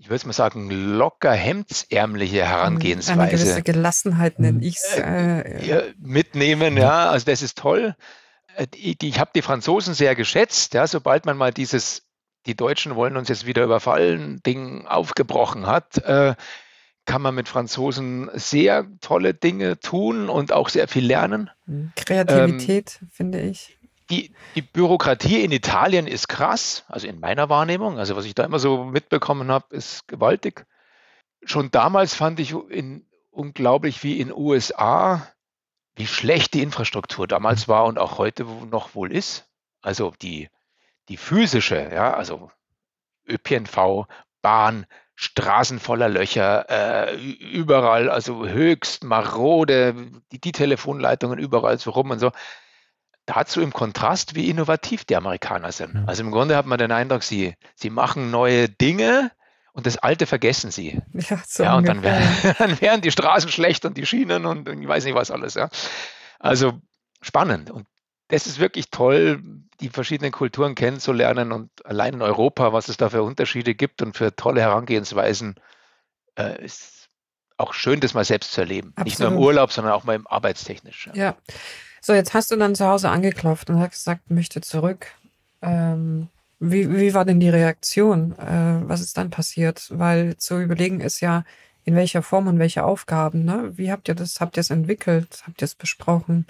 [0.00, 3.20] ich würde mal sagen, locker hemdsärmliche Herangehensweise.
[3.20, 4.96] Eine gewisse Gelassenheit nenne ich es.
[4.96, 7.94] Äh, äh, mitnehmen, ja, also das ist toll.
[8.56, 12.09] Äh, ich, ich habe die Franzosen sehr geschätzt, ja, sobald man mal dieses,
[12.46, 16.34] die Deutschen wollen uns jetzt wieder überfallen, Ding aufgebrochen hat, äh,
[17.06, 21.50] kann man mit Franzosen sehr tolle Dinge tun und auch sehr viel lernen.
[21.96, 23.76] Kreativität, ähm, finde ich
[24.10, 27.98] die, die, Bürokratie in Italien ist krass, also in meiner Wahrnehmung.
[27.98, 30.66] Also was ich da immer so mitbekommen habe, ist gewaltig.
[31.44, 35.26] Schon damals fand ich in, unglaublich, wie in USA,
[35.94, 39.48] wie schlecht die Infrastruktur damals war und auch heute noch wohl ist.
[39.80, 40.48] Also die,
[41.10, 42.50] die physische, ja, also
[43.28, 44.06] ÖPNV,
[44.40, 44.86] Bahn,
[45.16, 49.94] Straßen voller Löcher, äh, überall, also höchst marode,
[50.32, 52.30] die, die Telefonleitungen überall so rum und so
[53.26, 55.94] dazu im Kontrast, wie innovativ die Amerikaner sind.
[55.94, 56.08] Mhm.
[56.08, 59.30] Also im Grunde hat man den Eindruck, sie, sie machen neue Dinge
[59.72, 61.02] und das Alte vergessen sie.
[61.12, 62.22] Ja, so ja und dann wären,
[62.58, 65.54] dann wären die Straßen schlecht und die Schienen und ich weiß nicht was alles.
[65.54, 65.68] Ja.
[66.38, 66.80] Also
[67.20, 67.86] spannend und
[68.30, 69.42] das ist wirklich toll,
[69.80, 74.16] die verschiedenen Kulturen kennenzulernen und allein in Europa, was es da für Unterschiede gibt und
[74.16, 75.56] für tolle Herangehensweisen,
[76.38, 77.08] äh, ist
[77.56, 78.88] auch schön, das mal selbst zu erleben.
[78.90, 79.06] Absolut.
[79.06, 81.10] Nicht nur im Urlaub, sondern auch mal im arbeitstechnisch.
[81.14, 81.36] Ja.
[82.00, 85.08] So, jetzt hast du dann zu Hause angeklopft und hast gesagt, möchte zurück.
[85.60, 86.28] Ähm,
[86.58, 88.32] wie, wie war denn die Reaktion?
[88.38, 89.86] Äh, was ist dann passiert?
[89.90, 91.44] Weil zu überlegen ist ja,
[91.84, 93.44] in welcher Form und welche Aufgaben.
[93.44, 93.72] Ne?
[93.76, 94.40] Wie habt ihr das?
[94.40, 95.42] Habt ihr es entwickelt?
[95.46, 96.46] Habt ihr es besprochen?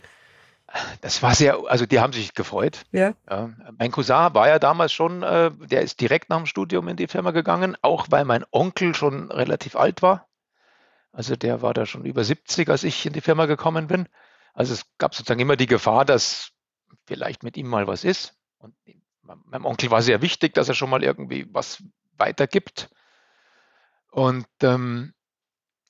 [1.01, 2.85] Das war sehr, also die haben sich gefreut.
[2.93, 3.15] Ja.
[3.29, 3.51] ja.
[3.79, 7.09] Mein Cousin war ja damals schon, äh, der ist direkt nach dem Studium in die
[7.09, 10.29] Firma gegangen, auch weil mein Onkel schon relativ alt war.
[11.13, 14.09] Also der war da schon über 70, als ich in die Firma gekommen bin.
[14.55, 16.53] Also es gab sozusagen immer die Gefahr, dass
[17.07, 18.35] vielleicht mit ihm mal was ist.
[18.59, 18.75] Und
[19.23, 21.83] meinem Onkel war sehr wichtig, dass er schon mal irgendwie was
[22.17, 22.91] weitergibt.
[24.11, 25.15] Und ähm,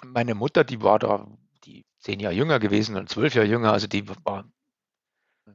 [0.02, 1.26] meine Mutter, die war da
[1.64, 4.44] die zehn Jahre jünger gewesen und zwölf Jahre jünger, also die war,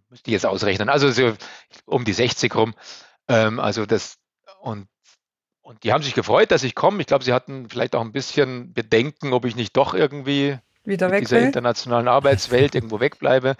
[0.09, 1.33] müsste ich jetzt ausrechnen, also so
[1.85, 2.73] um die 60 rum.
[3.27, 4.17] Ähm, also das,
[4.61, 4.87] und,
[5.61, 7.01] und die haben sich gefreut, dass ich komme.
[7.01, 11.11] Ich glaube, sie hatten vielleicht auch ein bisschen Bedenken, ob ich nicht doch irgendwie wieder
[11.11, 11.45] weg dieser will.
[11.45, 13.55] internationalen Arbeitswelt irgendwo wegbleibe.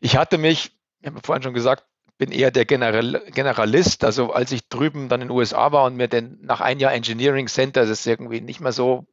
[0.00, 1.84] Ich hatte mich, ich habe vorhin schon gesagt,
[2.18, 4.04] bin eher der General, Generalist.
[4.04, 6.92] Also als ich drüben dann in den USA war und mir denn nach ein Jahr
[6.92, 9.06] Engineering Center das irgendwie nicht mehr so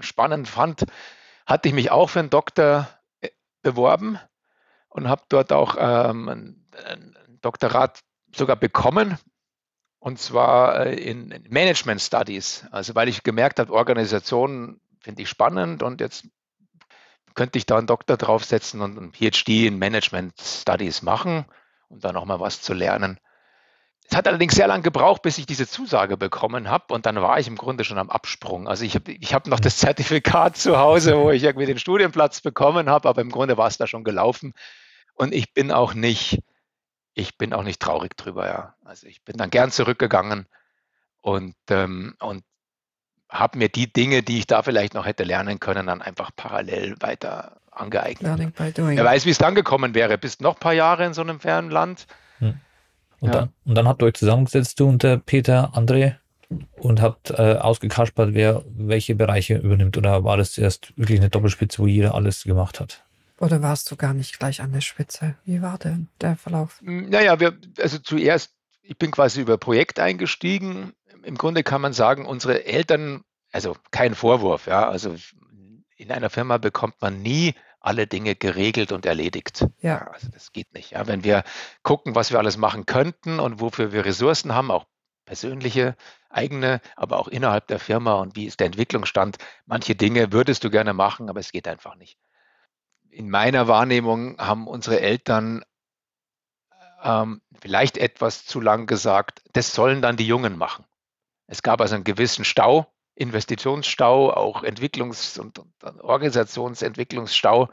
[0.00, 0.84] spannend fand,
[1.46, 2.88] hatte ich mich auch für einen Doktor
[3.20, 3.28] äh,
[3.62, 4.18] beworben
[4.96, 8.00] und habe dort auch ähm, ein, ein, Doktorat
[8.34, 9.18] sogar bekommen.
[10.00, 12.64] Und zwar äh, in, in Management Studies.
[12.70, 16.26] Also weil ich gemerkt habe, Organisationen finde ich spannend und jetzt
[17.34, 21.44] könnte ich da einen Doktor draufsetzen und einen PhD in Management Studies machen
[21.88, 23.18] um da nochmal was zu lernen.
[24.08, 27.40] Es hat allerdings sehr lange gebraucht, bis ich diese Zusage bekommen habe und dann war
[27.40, 28.68] ich im Grunde schon am Absprung.
[28.68, 32.40] Also ich habe ich hab noch das Zertifikat zu Hause, wo ich irgendwie den Studienplatz
[32.40, 34.54] bekommen habe, aber im Grunde war es da schon gelaufen
[35.16, 36.42] und ich bin auch nicht,
[37.14, 38.74] ich bin auch nicht traurig drüber, ja.
[38.84, 40.46] Also ich bin dann gern zurückgegangen
[41.20, 42.44] und, ähm, und
[43.28, 46.94] habe mir die Dinge, die ich da vielleicht noch hätte lernen können, dann einfach parallel
[47.00, 48.22] weiter angeeignet.
[48.22, 48.96] Learning by doing.
[48.96, 50.16] Wer weiß, wie es dann gekommen wäre.
[50.18, 52.06] Bist noch ein paar Jahre in so einem fernen Land.
[52.40, 53.40] Und, Ja.
[53.40, 56.16] dann, und dann habt ihr euch zusammengesetzt, du und der Peter, André,
[56.76, 59.96] und habt äh, ausgekaspert, wer welche Bereiche übernimmt.
[59.96, 63.04] Oder war das erst wirklich eine Doppelspitze, wo jeder alles gemacht hat?
[63.38, 65.36] Oder warst du gar nicht gleich an der Spitze?
[65.44, 66.80] Wie war denn der Verlauf?
[66.82, 70.92] Mm, Naja, wir, also zuerst, ich bin quasi über Projekt eingestiegen.
[71.22, 75.16] Im Grunde kann man sagen, unsere Eltern, also kein Vorwurf, ja, also
[75.96, 79.66] in einer Firma bekommt man nie alle Dinge geregelt und erledigt.
[79.80, 80.08] Ja.
[80.08, 80.92] Also das geht nicht.
[80.92, 81.06] Ja.
[81.06, 81.44] Wenn wir
[81.82, 84.86] gucken, was wir alles machen könnten und wofür wir Ressourcen haben, auch
[85.24, 85.96] persönliche,
[86.28, 90.70] eigene, aber auch innerhalb der Firma und wie ist der Entwicklungsstand, manche Dinge würdest du
[90.70, 92.18] gerne machen, aber es geht einfach nicht.
[93.16, 95.64] In meiner Wahrnehmung haben unsere Eltern
[97.02, 100.84] ähm, vielleicht etwas zu lang gesagt, das sollen dann die Jungen machen.
[101.46, 107.70] Es gab also einen gewissen Stau, Investitionsstau, auch Entwicklungs- und, und Organisationsentwicklungsstau.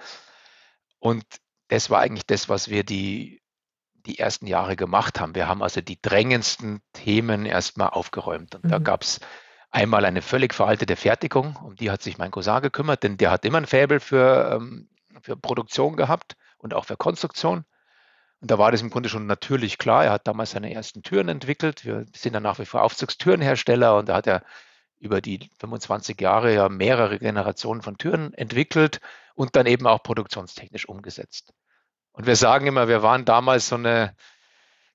[0.99, 1.25] Und
[1.67, 3.41] das war eigentlich das, was wir die,
[4.05, 5.35] die ersten Jahre gemacht haben.
[5.35, 8.55] Wir haben also die drängendsten Themen erstmal aufgeräumt.
[8.55, 8.85] Und da Mhm.
[8.85, 9.19] gab es
[9.71, 13.43] einmal eine völlig veraltete Fertigung, um die hat sich mein Cousin gekümmert, denn der hat
[13.43, 14.87] immer ein Faible für, ähm,
[15.23, 17.65] für Produktion gehabt und auch für Konstruktion.
[18.41, 20.03] Und da war das im Grunde schon natürlich klar.
[20.05, 21.85] Er hat damals seine ersten Türen entwickelt.
[21.85, 24.43] Wir sind ja nach wie vor Aufzugstürenhersteller und da hat er
[24.99, 28.99] über die 25 Jahre ja mehrere Generationen von Türen entwickelt
[29.33, 31.53] und dann eben auch produktionstechnisch umgesetzt.
[32.11, 34.13] Und wir sagen immer, wir waren damals so eine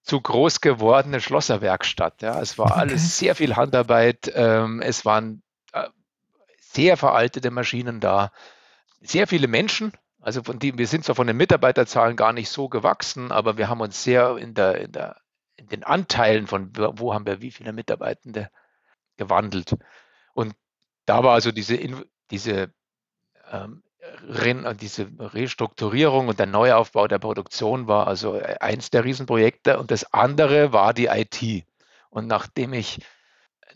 [0.03, 2.23] zu groß gewordene Schlosserwerkstatt.
[2.23, 2.41] Ja.
[2.41, 2.81] Es war Okay.
[2.81, 4.31] alles sehr viel Handarbeit.
[4.35, 5.89] Ähm, es waren äh,
[6.59, 8.31] sehr veraltete Maschinen da,
[9.01, 9.93] sehr viele Menschen.
[10.21, 13.69] Also von die, wir sind zwar von den Mitarbeiterzahlen gar nicht so gewachsen, aber wir
[13.69, 15.17] haben uns sehr in, der, in, der,
[15.57, 18.51] in den Anteilen von wo haben wir wie viele Mitarbeitende
[19.17, 19.77] gewandelt.
[20.35, 20.55] Und
[21.07, 21.79] da war also diese,
[22.31, 22.73] diese,
[23.51, 29.91] ähm, äh, diese Restrukturierung und der Neuaufbau der Produktion war also eins der Riesenprojekte und
[29.91, 31.65] das andere war die IT.
[32.11, 33.01] Und nachdem ich,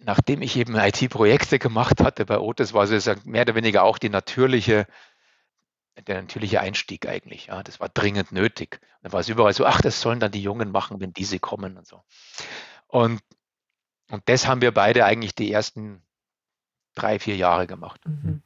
[0.01, 4.09] nachdem ich eben IT-Projekte gemacht hatte bei Otis, war es mehr oder weniger auch die
[4.09, 4.87] natürliche,
[5.97, 7.47] der natürliche Einstieg eigentlich.
[7.47, 8.81] Ja, das war dringend nötig.
[8.81, 11.39] Und dann war es überall so, ach, das sollen dann die Jungen machen, wenn diese
[11.39, 12.03] kommen und so.
[12.87, 13.21] Und,
[14.11, 16.03] und das haben wir beide eigentlich die ersten
[16.95, 18.01] drei, vier Jahre gemacht.
[18.07, 18.43] Mhm.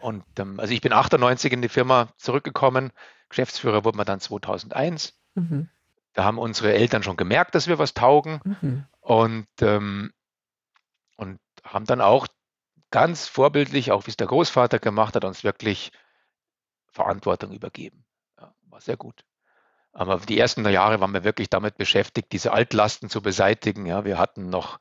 [0.00, 2.92] Und ähm, also ich bin 98 in die Firma zurückgekommen.
[3.30, 5.18] Geschäftsführer wurde man dann 2001.
[5.34, 5.70] Mhm.
[6.12, 8.84] Da haben unsere Eltern schon gemerkt, dass wir was taugen Mhm.
[9.00, 10.12] und, ähm,
[11.16, 12.26] und haben dann auch
[12.90, 15.90] ganz vorbildlich, auch wie es der Großvater gemacht hat, uns wirklich
[16.94, 18.04] Verantwortung übergeben.
[18.40, 19.24] Ja, war sehr gut.
[19.92, 23.84] Aber die ersten Jahre waren wir wirklich damit beschäftigt, diese Altlasten zu beseitigen.
[23.86, 24.78] Ja, wir hatten noch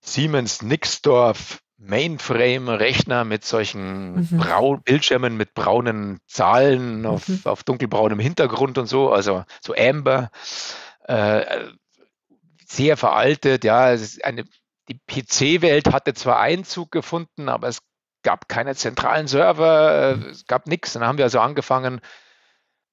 [0.00, 4.38] Siemens Nixdorf Mainframe-Rechner mit solchen Mhm.
[4.38, 7.40] Brau Bildschirmen mit braunen Zahlen auf, Mhm.
[7.44, 10.30] auf dunkelbraunem Hintergrund und so, also so Amber.
[11.04, 11.68] Äh,
[12.66, 13.92] sehr veraltet, ja.
[13.92, 14.44] Es ist eine,
[14.88, 17.78] die PC-Welt hatte zwar Einzug gefunden, aber es
[18.24, 20.94] gab keine zentralen Server, äh, es gab nichts.
[20.94, 22.00] Dann haben wir also angefangen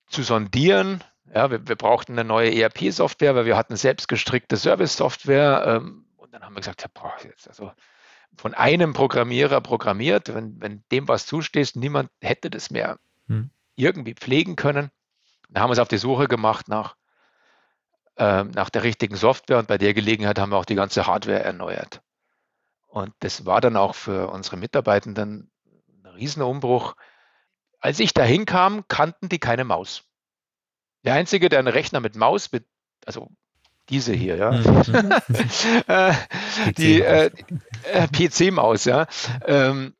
[0.07, 1.03] zu sondieren.
[1.33, 5.63] Ja, wir, wir brauchten eine neue ERP-Software, weil wir hatten selbst gestrickte Service-Software.
[5.65, 7.71] Ähm, und dann haben wir gesagt, ja, boah, jetzt also
[8.37, 13.49] von einem Programmierer programmiert, wenn, wenn dem was zustehst, niemand hätte das mehr Hm.
[13.75, 14.91] irgendwie pflegen können.
[15.49, 16.95] Dann haben wir uns auf die Suche gemacht nach,
[18.17, 21.43] ähm, nach der richtigen Software und bei der Gelegenheit haben wir auch die ganze Hardware
[21.43, 22.01] erneuert.
[22.91, 25.49] Und das war dann auch für unsere Mitarbeitenden
[26.03, 26.95] ein Riesenumbruch.
[27.79, 30.03] Als ich da hinkam, kannten die keine Maus.
[31.05, 32.49] Der Einzige, der einen Rechner mit Maus,
[33.05, 33.29] also
[33.89, 35.11] diese hier, ja, Mhm.
[35.87, 36.13] äh,
[36.77, 37.05] die PC-Maus.
[37.05, 37.31] äh,
[37.93, 39.07] äh, PC-Maus, ja.
[39.45, 39.95] Ähm,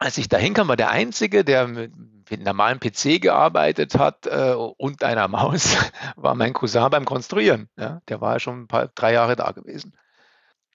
[0.00, 4.26] als ich da hinkam, war der Einzige, der mit, mit einem normalen PC gearbeitet hat
[4.26, 5.76] äh, und einer Maus,
[6.16, 7.68] war mein Cousin beim Konstruieren.
[7.76, 8.02] Ja.
[8.08, 9.96] Der war ja schon ein paar, drei Jahre da gewesen.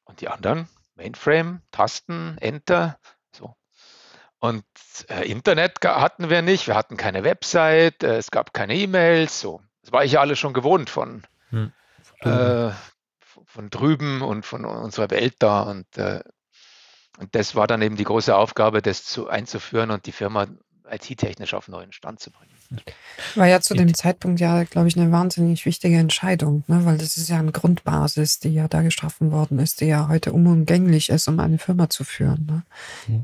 [0.05, 2.99] Und die anderen, Mainframe, Tasten, Enter,
[3.31, 3.55] so.
[4.39, 4.65] Und
[5.07, 9.61] äh, Internet hatten wir nicht, wir hatten keine Website, äh, es gab keine E-Mails, so.
[9.81, 11.71] Das war ich ja alles schon gewohnt von, Hm.
[12.19, 12.69] äh,
[13.45, 15.61] von drüben und von unserer Welt da.
[15.61, 16.21] Und, äh,
[17.17, 20.47] und das war dann eben die große Aufgabe, das zu, einzuführen und die Firma
[20.91, 22.51] IT-technisch auf einen neuen Stand zu bringen.
[23.35, 26.85] War ja zu dem Zeitpunkt ja, glaube ich, eine wahnsinnig wichtige Entscheidung, ne?
[26.85, 30.33] weil das ist ja eine Grundbasis, die ja da geschaffen worden ist, die ja heute
[30.33, 32.63] unumgänglich ist, um eine Firma zu führen.
[33.07, 33.23] Ne?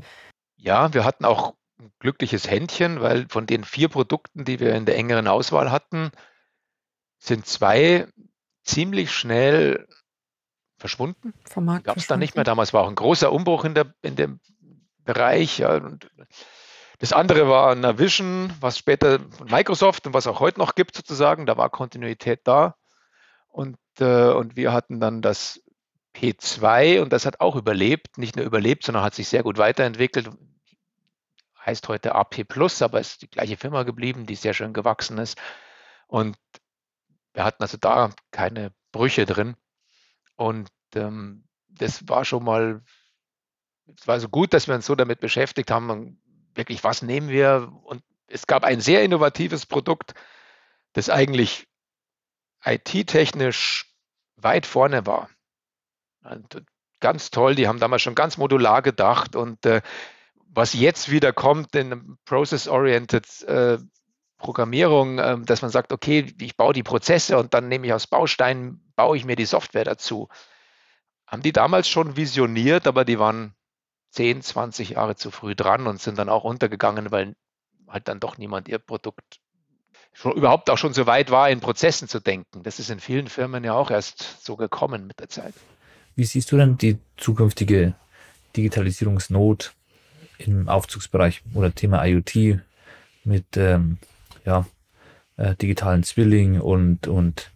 [0.56, 4.86] Ja, wir hatten auch ein glückliches Händchen, weil von den vier Produkten, die wir in
[4.86, 6.10] der engeren Auswahl hatten,
[7.18, 8.06] sind zwei
[8.64, 9.86] ziemlich schnell
[10.78, 11.32] verschwunden.
[11.48, 12.44] Vom Markt Gab es dann nicht mehr.
[12.44, 14.40] Damals war auch ein großer Umbruch in, der, in dem
[15.04, 15.58] Bereich.
[15.58, 16.10] Ja, und
[16.98, 21.46] Das andere war Navision, was später von Microsoft und was auch heute noch gibt sozusagen.
[21.46, 22.76] Da war Kontinuität da.
[23.48, 25.62] Und, äh, und wir hatten dann das
[26.14, 28.16] P2 und das hat auch überlebt.
[28.16, 30.30] Nicht nur überlebt, sondern hat sich sehr gut weiterentwickelt.
[31.64, 35.38] Heißt heute AP Plus, aber ist die gleiche Firma geblieben, die sehr schön gewachsen ist.
[36.06, 36.36] Und
[37.34, 39.56] wir hatten also da keine Brüche drin.
[40.36, 42.82] Und ähm, das war schon mal,
[43.98, 46.18] es war so gut, dass wir uns so damit beschäftigt haben,
[46.56, 47.72] wirklich, was nehmen wir?
[47.84, 50.14] Und es gab ein sehr innovatives Produkt,
[50.92, 51.66] das eigentlich
[52.64, 53.92] IT-technisch
[54.36, 55.30] weit vorne war.
[56.22, 56.64] Und
[57.00, 59.82] ganz toll, die haben damals schon ganz modular gedacht und äh,
[60.48, 63.78] was jetzt wieder kommt in Process-Oriented äh,
[64.38, 68.06] Programmierung, äh, dass man sagt, okay, ich baue die Prozesse und dann nehme ich aus
[68.06, 70.28] Bausteinen, baue ich mir die Software dazu.
[71.26, 73.54] Haben die damals schon visioniert, aber die waren
[74.16, 77.34] 10, 20 Jahre zu früh dran und sind dann auch untergegangen, weil
[77.86, 79.40] halt dann doch niemand ihr Produkt
[80.14, 82.62] schon, überhaupt auch schon so weit war, in Prozessen zu denken.
[82.62, 85.52] Das ist in vielen Firmen ja auch erst so gekommen mit der Zeit.
[86.14, 87.94] Wie siehst du denn die zukünftige
[88.56, 89.74] Digitalisierungsnot
[90.38, 92.60] im Aufzugsbereich oder Thema IoT
[93.24, 93.98] mit ähm,
[94.46, 94.64] ja,
[95.36, 97.50] äh, digitalen Zwilling und, und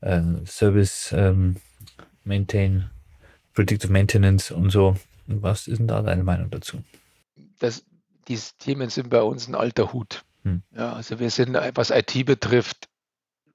[0.00, 1.56] äh, Service ähm,
[2.24, 2.88] Maintain,
[3.52, 4.96] Predictive Maintenance und so?
[5.28, 6.82] Was ist denn da deine Meinung dazu?
[7.58, 7.84] Das,
[8.28, 10.24] diese Themen sind bei uns ein alter Hut.
[10.42, 10.62] Hm.
[10.74, 12.88] Ja, also wir sind, was IT betrifft,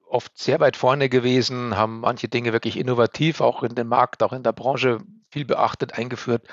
[0.06, 4.32] oft sehr weit vorne gewesen, haben manche Dinge wirklich innovativ, auch in dem Markt, auch
[4.32, 5.00] in der Branche
[5.30, 6.46] viel beachtet, eingeführt.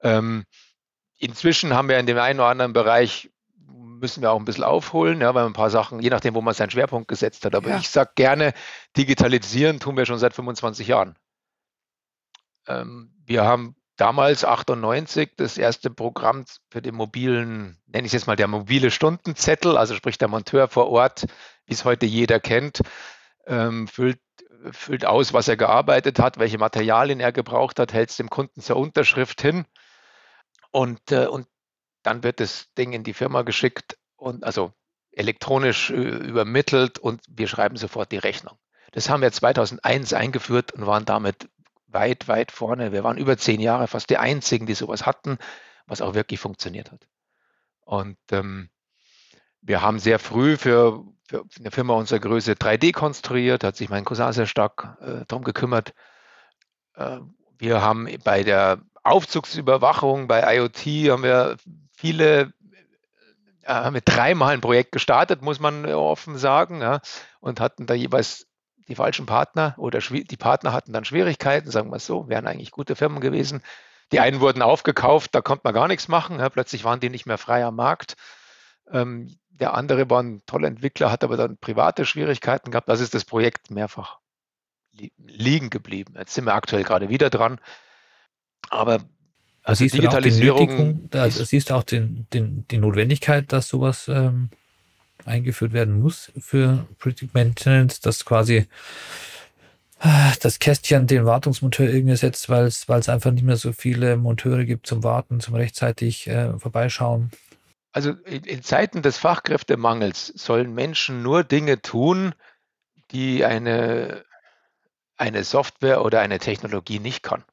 [0.00, 0.44] Ähm,
[1.18, 3.30] inzwischen haben wir in dem einen oder anderen Bereich
[3.66, 6.54] müssen wir auch ein bisschen aufholen, ja, weil ein paar Sachen, je nachdem, wo man
[6.54, 7.54] seinen Schwerpunkt gesetzt hat.
[7.54, 7.78] Aber ja.
[7.78, 8.54] ich sage gerne,
[8.96, 11.16] digitalisieren tun wir schon seit 25 Jahren.
[12.66, 18.26] Ähm, wir haben damals 98 das erste Programm für den mobilen, nenne ich es jetzt
[18.26, 21.26] mal der mobile Stundenzettel, also sprich der Monteur vor Ort,
[21.66, 22.80] wie es heute jeder kennt,
[23.46, 24.20] ähm, füllt,
[24.70, 28.60] füllt aus, was er gearbeitet hat, welche Materialien er gebraucht hat, hält es dem Kunden
[28.60, 29.66] zur Unterschrift hin
[30.70, 31.46] und, äh, und
[32.02, 34.72] dann wird das Ding in die Firma geschickt und also
[35.10, 38.56] elektronisch äh, übermittelt und wir schreiben sofort die Rechnung.
[38.92, 41.48] Das haben wir 2001 eingeführt und waren damit
[41.88, 42.92] weit, weit vorne.
[42.92, 45.38] Wir waren über zehn Jahre fast die einzigen, die sowas hatten,
[45.86, 47.06] was auch wirklich funktioniert hat.
[47.80, 48.68] Und ähm,
[49.60, 54.04] wir haben sehr früh für, für, eine Firma unserer Größe 3D konstruiert, hat sich mein
[54.04, 55.94] Cousin sehr stark äh, darum gekümmert.
[56.94, 57.18] Äh,
[57.58, 61.56] wir haben bei der Aufzugsüberwachung, bei IoT haben wir
[61.96, 62.52] viele,
[63.62, 67.00] äh, wir dreimal ein Projekt gestartet, muss man offen sagen, ja,
[67.40, 68.47] und hatten da jeweils
[68.88, 72.70] die falschen Partner oder die Partner hatten dann Schwierigkeiten, sagen wir es so, wären eigentlich
[72.70, 73.62] gute Firmen gewesen.
[74.12, 76.38] Die einen wurden aufgekauft, da konnte man gar nichts machen.
[76.38, 78.14] Ja, plötzlich waren die nicht mehr frei am Markt.
[78.90, 82.88] Ähm, der andere war ein toller Entwickler, hat aber dann private Schwierigkeiten gehabt.
[82.88, 84.18] Das ist das Projekt mehrfach
[84.92, 86.14] li liegen geblieben.
[86.16, 87.60] Jetzt sind wir aktuell gerade wieder dran.
[88.70, 89.00] Aber
[89.62, 91.02] also siehst Digitalisierung.
[91.02, 94.50] Du da siehst du auch den, den, die Notwendigkeit, dass sowas ähm,
[95.28, 98.66] eingeführt werden muss für Predictive Maintenance, dass quasi
[100.00, 104.64] äh, das Kästchen den Wartungsmonteur irgendwie setzt, weil es einfach nicht mehr so viele Monteure
[104.64, 107.30] gibt zum Warten, zum rechtzeitig äh, vorbeischauen.
[107.92, 112.34] Also in, in Zeiten des Fachkräftemangels sollen Menschen nur Dinge tun,
[113.10, 114.24] die eine,
[115.16, 117.44] eine Software oder eine Technologie nicht kann.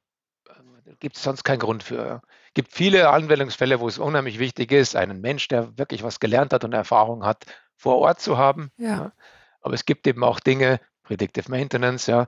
[1.00, 2.22] Gibt es sonst keinen Grund für.
[2.48, 6.54] Es gibt viele Anwendungsfälle, wo es unheimlich wichtig ist, einen Mensch, der wirklich was gelernt
[6.54, 7.46] hat und Erfahrung hat,
[7.76, 8.72] vor Ort zu haben.
[8.78, 9.12] Ja.
[9.62, 12.28] Aber es gibt eben auch Dinge, Predictive Maintenance, ja,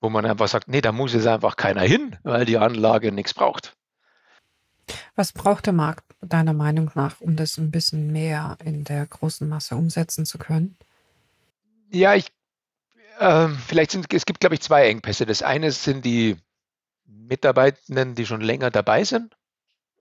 [0.00, 3.34] wo man einfach sagt, nee, da muss jetzt einfach keiner hin, weil die Anlage nichts
[3.34, 3.76] braucht.
[5.14, 9.48] Was braucht der Markt deiner Meinung nach, um das ein bisschen mehr in der großen
[9.48, 10.76] Masse umsetzen zu können?
[11.90, 12.32] Ja, ich,
[13.18, 15.26] äh, vielleicht sind es gibt, glaube ich, zwei Engpässe.
[15.26, 16.36] Das eine sind die
[17.04, 19.36] Mitarbeitenden, die schon länger dabei sind.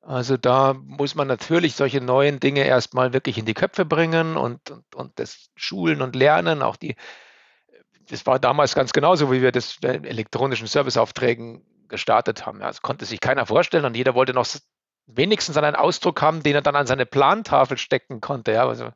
[0.02, 4.72] Also da muss man natürlich solche neuen Dinge erstmal wirklich in die Köpfe bringen und,
[4.72, 6.96] und, und das Schulen und Lernen, auch die,
[8.10, 12.62] das war damals ganz genauso, wie wir das bei elektronischen Serviceaufträgen gestartet haben.
[12.62, 14.48] Ja, das konnte sich keiner vorstellen und jeder wollte noch
[15.06, 18.54] wenigstens einen Ausdruck haben, den er dann an seine Plantafel stecken konnte.
[18.54, 18.90] Ja, also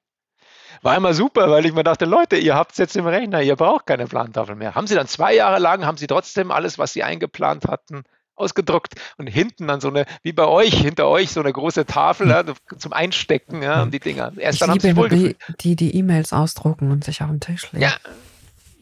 [0.82, 3.56] war immer super, weil ich mir dachte, Leute, ihr habt es jetzt im Rechner, ihr
[3.56, 4.76] braucht keine Plantafel mehr.
[4.76, 8.04] Haben sie dann zwei Jahre lang, haben sie trotzdem alles, was sie eingeplant hatten,
[8.36, 12.30] ausgedruckt und hinten dann so eine, wie bei euch, hinter euch so eine große Tafel
[12.30, 12.44] ja,
[12.78, 14.34] zum Einstecken ja, und die Dinger.
[14.38, 17.72] Erst ich dann liebe haben sie die, die E-Mails ausdrucken und sich auf den Tisch
[17.72, 17.84] legen.
[17.84, 17.96] Ja,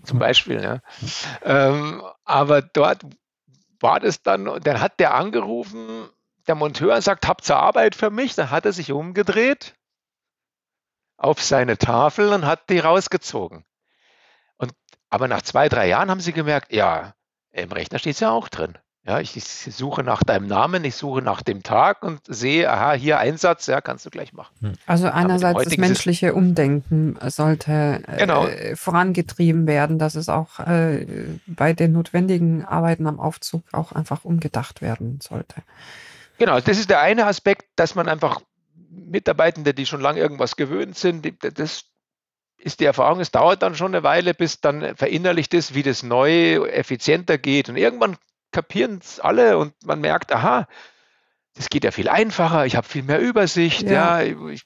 [0.03, 0.79] zum Beispiel, ja.
[1.43, 3.05] Ähm, aber dort
[3.79, 6.07] war das dann, dann hat der angerufen,
[6.47, 8.35] der Monteur sagt, habt ihr Arbeit für mich?
[8.35, 9.75] Dann hat er sich umgedreht
[11.17, 13.63] auf seine Tafel und hat die rausgezogen.
[14.57, 14.73] Und,
[15.09, 17.13] aber nach zwei, drei Jahren haben sie gemerkt, ja,
[17.51, 18.77] im Rechner steht es ja auch drin.
[19.05, 22.93] Ja, ich, ich, suche nach deinem Namen, ich suche nach dem Tag und sehe, aha,
[22.93, 24.53] hier Einsatz, ja, kannst du gleich machen.
[24.61, 24.73] Hm.
[24.85, 28.47] Also einerseits das menschliche Umdenken sollte äh, genau.
[28.47, 31.05] äh, vorangetrieben werden, dass es auch äh,
[31.47, 35.63] bei den notwendigen Arbeiten am Aufzug auch einfach umgedacht werden sollte.
[36.37, 38.39] Genau, das ist der eine Aspekt, dass man einfach
[38.89, 41.85] Mitarbeitende, die schon lange irgendwas gewöhnt sind, das
[42.57, 46.03] ist die Erfahrung, es dauert dann schon eine Weile, bis dann verinnerlicht ist, wie das
[46.03, 47.67] neu effizienter geht.
[47.67, 48.15] Und irgendwann
[48.53, 50.67] kapieren es alle und man merkt, aha,
[51.55, 54.63] das geht ja viel einfacher, ich habe viel mehr Übersicht, ja, ja ich,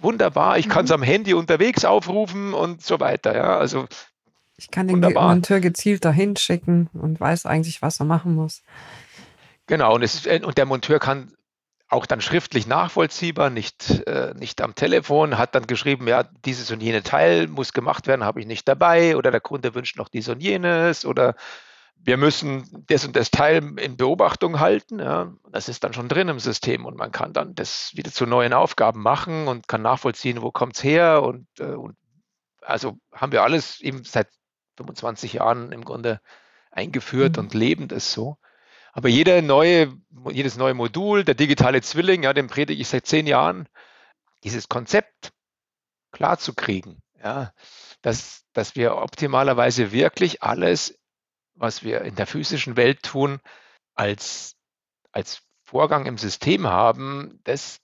[0.00, 0.96] wunderbar, ich kann es mhm.
[0.96, 3.86] am Handy unterwegs aufrufen und so weiter, ja, also
[4.58, 5.28] ich kann den wunderbar.
[5.28, 8.62] Monteur gezielt dahin schicken und weiß eigentlich, was er machen muss.
[9.66, 11.32] Genau, und, ist, äh, und der Monteur kann
[11.88, 16.82] auch dann schriftlich nachvollziehbar, nicht, äh, nicht am Telefon, hat dann geschrieben, ja, dieses und
[16.82, 20.28] jene Teil muss gemacht werden, habe ich nicht dabei oder der Kunde wünscht noch dies
[20.28, 21.36] und jenes oder
[21.98, 25.00] wir müssen das und das Teil in Beobachtung halten.
[25.00, 25.32] Ja.
[25.50, 28.52] Das ist dann schon drin im System und man kann dann das wieder zu neuen
[28.52, 31.22] Aufgaben machen und kann nachvollziehen, wo kommt es her.
[31.22, 31.96] Und, äh, und,
[32.62, 34.28] also haben wir alles eben seit
[34.76, 36.20] 25 Jahren im Grunde
[36.70, 37.44] eingeführt mhm.
[37.44, 38.36] und leben das so.
[38.92, 39.92] Aber jeder neue,
[40.30, 43.68] jedes neue Modul, der digitale Zwilling, ja, den predige ich seit zehn Jahren,
[44.44, 45.32] dieses Konzept
[46.12, 47.52] klar zu kriegen, ja,
[48.00, 50.98] dass, dass wir optimalerweise wirklich alles
[51.56, 53.40] was wir in der physischen Welt tun,
[53.94, 54.56] als,
[55.12, 57.80] als Vorgang im System haben, das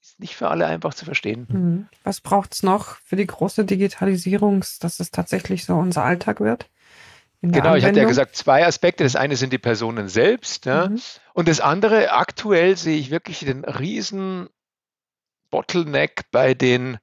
[0.00, 1.46] ist nicht für alle einfach zu verstehen.
[1.48, 1.88] Mhm.
[2.02, 6.70] Was braucht es noch für die große Digitalisierung, dass es tatsächlich so unser Alltag wird?
[7.42, 9.02] Genau, ich hatte ja gesagt, zwei Aspekte.
[9.02, 10.66] Das eine sind die Personen selbst.
[10.66, 10.88] Ja.
[10.88, 11.00] Mhm.
[11.32, 14.48] Und das andere, aktuell sehe ich wirklich den riesen
[15.50, 16.98] Bottleneck bei den,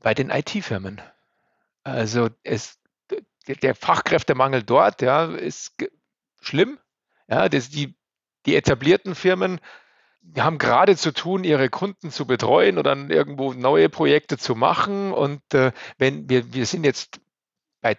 [0.00, 1.00] bei den IT-Firmen.
[1.84, 2.78] Also es
[3.56, 5.74] der Fachkräftemangel dort ja, ist
[6.40, 6.78] schlimm.
[7.28, 7.96] Ja, das, die,
[8.46, 9.60] die etablierten Firmen
[10.36, 15.12] haben gerade zu tun, ihre Kunden zu betreuen oder irgendwo neue Projekte zu machen.
[15.12, 17.20] Und äh, wenn wir, wir sind jetzt
[17.80, 17.96] bei,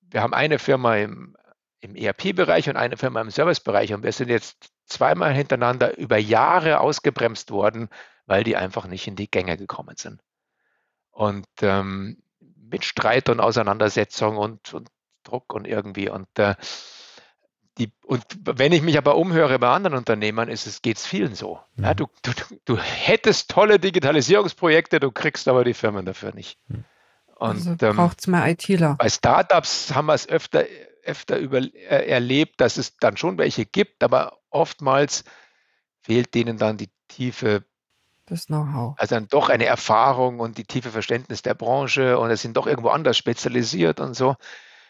[0.00, 1.36] wir haben eine Firma im,
[1.80, 6.80] im ERP-Bereich und eine Firma im Service-Bereich und wir sind jetzt zweimal hintereinander über Jahre
[6.80, 7.88] ausgebremst worden,
[8.26, 10.22] weil die einfach nicht in die Gänge gekommen sind.
[11.10, 12.22] Und ähm,
[12.70, 14.88] mit Streit und Auseinandersetzung und, und
[15.24, 16.08] Druck und irgendwie.
[16.08, 16.54] Und, äh,
[17.78, 21.34] die, und wenn ich mich aber umhöre bei anderen Unternehmern, ist es, geht es vielen
[21.34, 21.60] so.
[21.76, 21.84] Mhm.
[21.84, 22.32] Ja, du, du,
[22.64, 26.58] du hättest tolle Digitalisierungsprojekte, du kriegst aber die Firmen dafür nicht.
[26.68, 26.84] Mhm.
[27.36, 28.96] Und, also ähm, braucht es mehr ITler.
[28.98, 30.64] Bei Startups haben wir es öfter,
[31.04, 35.24] öfter über, äh, erlebt, dass es dann schon welche gibt, aber oftmals
[36.00, 37.64] fehlt denen dann die tiefe
[38.28, 38.94] das Know-how.
[38.98, 42.66] Also dann doch eine Erfahrung und die tiefe Verständnis der Branche und es sind doch
[42.66, 44.36] irgendwo anders spezialisiert und so.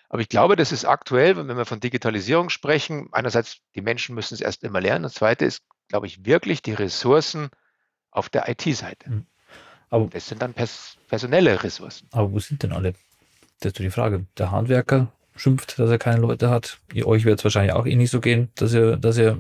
[0.09, 4.35] Aber ich glaube, das ist aktuell, wenn wir von Digitalisierung sprechen, einerseits, die Menschen müssen
[4.35, 5.03] es erst immer lernen.
[5.03, 7.51] Das zweite ist, glaube ich, wirklich die Ressourcen
[8.11, 9.11] auf der IT-Seite.
[9.11, 9.27] Mhm.
[9.91, 12.09] Aber das sind dann pers personelle Ressourcen.
[12.13, 12.93] Aber wo sind denn alle?
[13.61, 14.27] Das ist die Frage.
[14.37, 16.79] Der Handwerker schimpft, dass er keine Leute hat.
[16.93, 19.39] Ihr, euch wird es wahrscheinlich auch eh nicht so gehen, dass ihr, dass ihr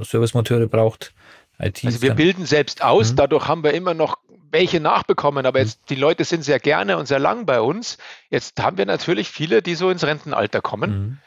[0.00, 1.14] Servicemonteure braucht.
[1.60, 3.16] IT also wir bilden selbst aus, mhm.
[3.16, 4.18] dadurch haben wir immer noch
[4.50, 7.98] welche nachbekommen, aber jetzt die Leute sind sehr gerne und sehr lang bei uns.
[8.30, 10.90] Jetzt haben wir natürlich viele, die so ins Rentenalter kommen.
[10.90, 11.18] Mhm.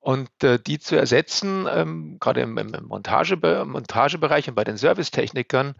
[0.00, 5.74] Und äh, die zu ersetzen, ähm, gerade im, im Montage, Montagebereich und bei den Servicetechnikern,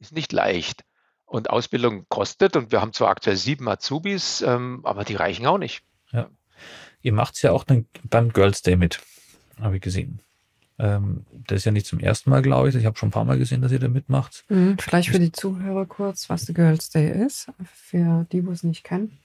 [0.00, 0.84] ist nicht leicht.
[1.26, 5.58] Und Ausbildung kostet, und wir haben zwar aktuell sieben Azubis, ähm, aber die reichen auch
[5.58, 5.82] nicht.
[6.10, 6.28] Ja.
[7.02, 7.64] Ihr macht es ja auch
[8.02, 9.00] beim Girls Day mit,
[9.60, 10.22] habe ich gesehen.
[10.78, 12.74] Ähm, das ist ja nicht zum ersten Mal, glaube ich.
[12.74, 14.44] Ich habe schon ein paar Mal gesehen, dass ihr da mitmacht.
[14.48, 18.62] Mhm, vielleicht für die Zuhörer kurz, was der Girls Day ist, für die, die es
[18.62, 19.18] nicht kennen.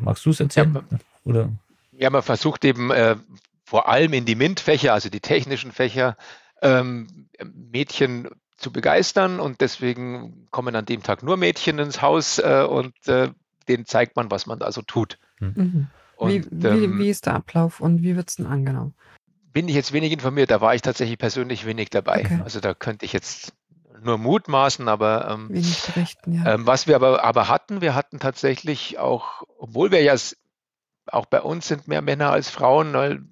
[0.00, 0.74] Magst du es erzählen?
[0.74, 1.50] Ja, Oder?
[1.92, 3.16] ja, man versucht eben äh,
[3.64, 6.16] vor allem in die MINT-Fächer, also die technischen Fächer,
[6.62, 12.64] ähm, Mädchen zu begeistern und deswegen kommen an dem Tag nur Mädchen ins Haus äh,
[12.68, 13.30] und äh,
[13.68, 15.18] denen zeigt man, was man da so tut.
[15.38, 15.88] Mhm.
[16.16, 18.94] Und, wie, wie, ähm, wie, ist der Ablauf und wie wird es denn angenommen?
[19.52, 22.20] Bin ich jetzt wenig informiert, da war ich tatsächlich persönlich wenig dabei.
[22.20, 22.40] Okay.
[22.44, 23.52] Also da könnte ich jetzt
[24.02, 26.54] nur mutmaßen, aber ähm, wenig berichten, ja.
[26.54, 30.14] ähm, was wir aber, aber hatten, wir hatten tatsächlich auch, obwohl wir ja
[31.06, 33.22] auch bei uns sind mehr Männer als Frauen, weil,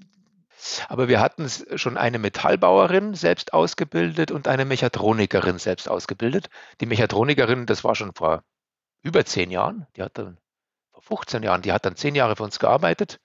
[0.89, 6.49] aber wir hatten schon eine Metallbauerin selbst ausgebildet und eine Mechatronikerin selbst ausgebildet.
[6.81, 8.43] Die Mechatronikerin, das war schon vor
[9.03, 10.39] über zehn Jahren, die hat dann
[10.91, 13.21] vor 15 Jahren, die hat dann zehn Jahre für uns gearbeitet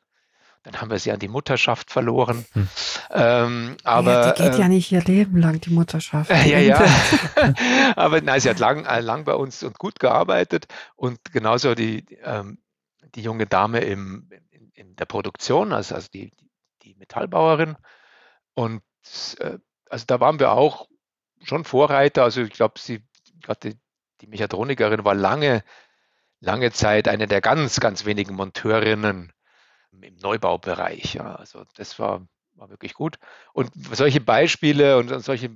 [0.64, 2.45] Dann haben wir sie an die Mutterschaft verloren.
[2.53, 2.68] Hm.
[3.09, 6.30] Ähm, aber, ja, die geht äh, ja nicht ihr Leben lang, die Mutterschaft.
[6.45, 6.86] ja, ja.
[7.95, 10.68] aber nein, sie hat lang, äh, lang bei uns und gut gearbeitet.
[10.95, 12.59] Und genauso die, ähm,
[13.16, 16.32] die junge Dame im, in, in der Produktion, also, also die,
[16.84, 17.76] die Metallbauerin.
[18.53, 18.84] Und
[19.39, 19.57] äh,
[19.89, 20.88] also da waren wir auch
[21.41, 22.24] schon Vorreiter.
[22.24, 23.03] Also ich glaube, sie,
[23.41, 23.80] gerade die,
[24.22, 25.64] die Mechatronikerin war lange,
[26.39, 29.34] lange Zeit eine der ganz, ganz wenigen Monteurinnen
[29.99, 31.15] im Neubaubereich.
[31.15, 31.35] Ja.
[31.35, 33.17] Also das war, war wirklich gut.
[33.53, 35.49] Und solche Beispiele und solche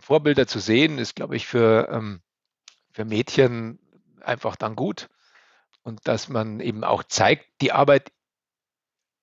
[0.00, 2.20] Vorbilder zu sehen, ist, glaube ich, für, ähm,
[2.92, 3.78] für Mädchen
[4.22, 5.08] einfach dann gut.
[5.82, 8.12] Und dass man eben auch zeigt, die Arbeit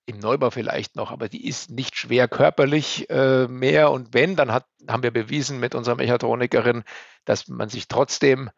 [0.08, 3.92] im Neubau vielleicht noch, aber die ist nicht schwer körperlich äh, mehr.
[3.92, 6.84] Und wenn, dann hat, haben wir bewiesen mit unserer Mechatronikerin,
[7.26, 8.52] dass man sich trotzdem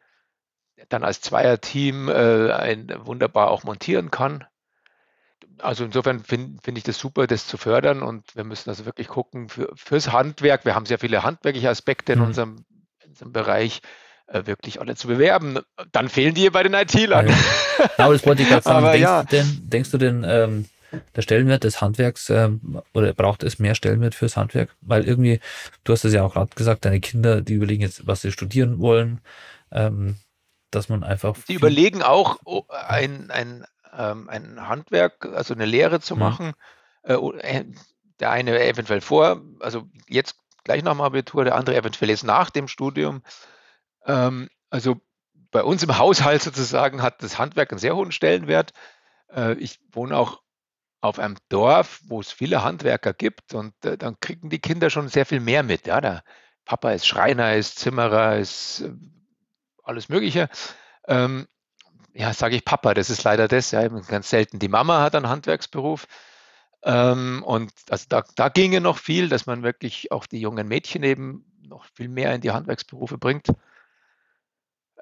[0.89, 4.45] dann als Zweierteam äh, ein, wunderbar auch montieren kann.
[5.59, 9.07] Also insofern finde find ich das super, das zu fördern und wir müssen also wirklich
[9.07, 10.65] gucken für, fürs Handwerk.
[10.65, 12.25] Wir haben sehr viele handwerkliche Aspekte in, mhm.
[12.25, 12.65] unserem,
[13.03, 13.81] in unserem Bereich
[14.27, 15.59] äh, wirklich alle zu bewerben.
[15.91, 17.27] Dann fehlen die bei den IT-Lern.
[17.27, 17.35] Ja,
[17.95, 18.77] genau, das wollte ich gerade sagen.
[18.85, 19.23] Aber denkst, ja.
[19.23, 20.65] du denn, denkst du denn, ähm,
[21.15, 24.75] der Stellenwert des Handwerks ähm, oder braucht es mehr Stellenwert fürs Handwerk?
[24.81, 25.39] Weil irgendwie,
[25.83, 28.79] du hast es ja auch gerade gesagt, deine Kinder, die überlegen jetzt, was sie studieren
[28.79, 29.21] wollen,
[29.71, 30.15] ähm,
[30.71, 31.35] dass man einfach.
[31.47, 33.65] Die überlegen auch, oh, ein, ein,
[33.97, 36.19] ähm, ein Handwerk, also eine Lehre zu mhm.
[36.19, 36.53] machen.
[37.03, 37.65] Äh, äh,
[38.19, 42.49] der eine eventuell vor, also jetzt gleich nach dem Abitur, der andere eventuell jetzt nach
[42.49, 43.21] dem Studium.
[44.05, 44.99] Ähm, also
[45.51, 48.73] bei uns im Haushalt sozusagen hat das Handwerk einen sehr hohen Stellenwert.
[49.31, 50.41] Äh, ich wohne auch
[50.99, 55.07] auf einem Dorf, wo es viele Handwerker gibt und äh, dann kriegen die Kinder schon
[55.09, 55.85] sehr viel mehr mit.
[55.87, 56.23] Ja, der
[56.65, 58.91] Papa ist Schreiner, ist Zimmerer, ist äh,
[59.83, 60.49] alles Mögliche.
[61.07, 61.47] Ähm,
[62.17, 64.57] ja, sage ich Papa, das ist leider das, ja, ganz selten.
[64.57, 66.07] Die Mama hat einen Handwerksberuf.
[66.83, 71.03] Ähm, und also da, da ginge noch viel, dass man wirklich auch die jungen Mädchen
[71.03, 73.49] eben noch viel mehr in die Handwerksberufe bringt.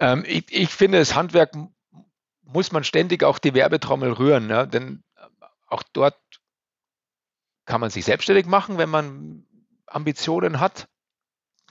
[0.01, 1.53] Ähm, ich, ich, finde, das Handwerk
[2.43, 5.01] muss man ständig auch die Werbetrommel rühren, ja, denn
[5.67, 6.19] auch dort
[7.63, 9.45] kann man sich selbstständig machen, wenn man
[9.87, 10.89] Ambitionen hat.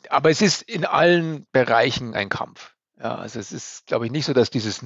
[0.08, 2.74] Aber es ist in allen Bereichen ein Kampf.
[2.98, 4.82] Ja, also es ist, glaube ich, nicht so, dass dieses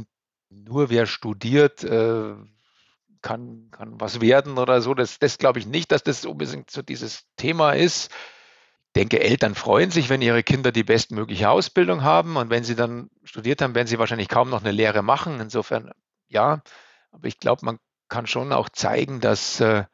[0.51, 2.35] nur wer studiert, äh,
[3.23, 4.95] kann, kann was werden oder so.
[4.95, 8.13] Das, das glaube ich nicht, dass das unbedingt so dieses Thema ist.
[8.89, 12.37] Ich denke, Eltern freuen sich, wenn ihre Kinder die bestmögliche Ausbildung haben.
[12.37, 15.41] Und wenn sie dann studiert haben, werden sie wahrscheinlich kaum noch eine Lehre machen.
[15.41, 15.91] Insofern
[16.29, 16.63] ja.
[17.11, 17.79] Aber ich glaube, man
[18.09, 19.85] kann schon auch zeigen, dass, äh,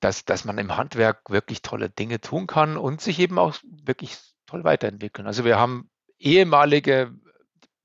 [0.00, 4.18] dass, dass man im Handwerk wirklich tolle Dinge tun kann und sich eben auch wirklich
[4.46, 5.26] toll weiterentwickeln.
[5.26, 7.12] Also wir haben ehemalige,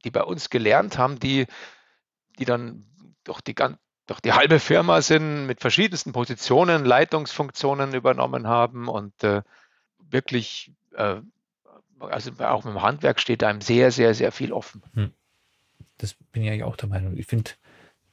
[0.03, 1.47] die bei uns gelernt haben, die,
[2.39, 2.85] die dann
[3.23, 9.41] durch die, durch die halbe Firma sind, mit verschiedensten Positionen, Leitungsfunktionen übernommen haben und äh,
[10.09, 11.17] wirklich, äh,
[11.99, 14.81] also auch im Handwerk steht einem sehr, sehr, sehr viel offen.
[14.93, 15.11] Hm.
[15.97, 17.17] Das bin ich eigentlich auch der Meinung.
[17.17, 17.51] Ich finde,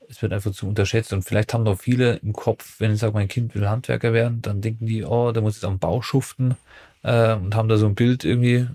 [0.09, 1.13] es wird einfach zu unterschätzt.
[1.13, 4.43] Und vielleicht haben doch viele im Kopf, wenn ich sage, mein Kind will Handwerker werden,
[4.43, 6.57] dann denken die, oh, der muss jetzt am Bau schuften
[7.03, 8.67] äh, und haben da so ein Bild irgendwie,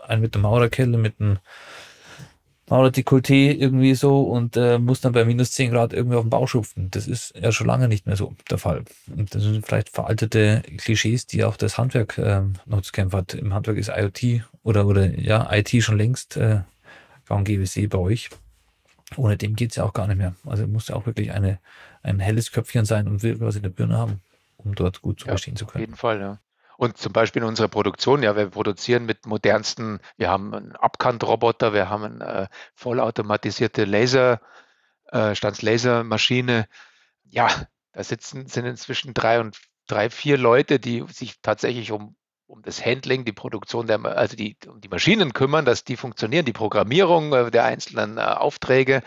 [0.00, 1.38] einen mit der Maurerkelle, mit einem
[2.68, 6.46] Maurerdekolleté irgendwie so und äh, muss dann bei minus 10 Grad irgendwie auf dem Bau
[6.48, 6.90] schuften.
[6.90, 8.84] Das ist ja schon lange nicht mehr so der Fall.
[9.14, 13.34] Und das sind vielleicht veraltete Klischees, die auch das Handwerk äh, noch zu kämpfen hat.
[13.34, 16.60] Im Handwerk ist IoT oder, oder ja, IT schon längst äh,
[17.26, 18.30] gang GWC bei euch.
[19.16, 20.34] Ohne dem geht es ja auch gar nicht mehr.
[20.44, 21.60] Also muss ja auch wirklich eine,
[22.02, 24.20] ein helles Köpfchen sein und will was in der Birne haben,
[24.56, 25.84] um dort gut zu ja, bestehen zu können.
[25.84, 26.38] Auf jeden Fall, ja.
[26.76, 31.72] Und zum Beispiel in unserer Produktion, ja, wir produzieren mit modernsten, wir haben einen Abkantroboter,
[31.72, 34.40] wir haben eine äh, vollautomatisierte Laser,
[35.06, 36.68] äh, Standslasermaschine.
[37.24, 37.48] Ja,
[37.92, 39.56] da sitzen, sind inzwischen drei und
[39.86, 42.16] drei, vier Leute, die sich tatsächlich um
[42.46, 46.44] um das Handling, die Produktion der, also die, um die Maschinen kümmern, dass die funktionieren,
[46.44, 49.02] die Programmierung äh, der einzelnen äh, Aufträge.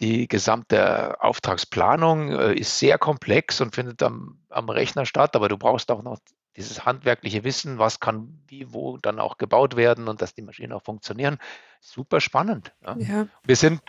[0.00, 5.58] Die gesamte Auftragsplanung äh, ist sehr komplex und findet am, am Rechner statt, aber du
[5.58, 6.18] brauchst auch noch
[6.56, 10.72] dieses handwerkliche Wissen, was kann wie, wo dann auch gebaut werden und dass die Maschinen
[10.72, 11.38] auch funktionieren.
[11.80, 12.72] Super spannend.
[12.82, 12.96] Ja.
[12.98, 13.28] Ja.
[13.44, 13.80] Wir sind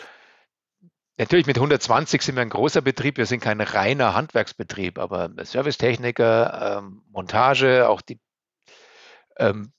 [1.17, 6.79] natürlich mit 120 sind wir ein großer Betrieb, wir sind kein reiner Handwerksbetrieb, aber Servicetechniker,
[6.79, 8.19] ähm, Montage, auch die
[9.37, 9.71] ähm,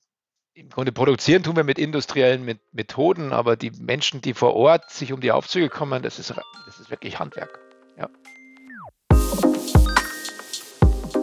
[0.53, 5.11] im Grunde produzieren tun wir mit industriellen Methoden, aber die Menschen, die vor Ort sich
[5.11, 6.33] um die Aufzüge kommen, das ist,
[6.65, 7.64] das ist wirklich Handwerk.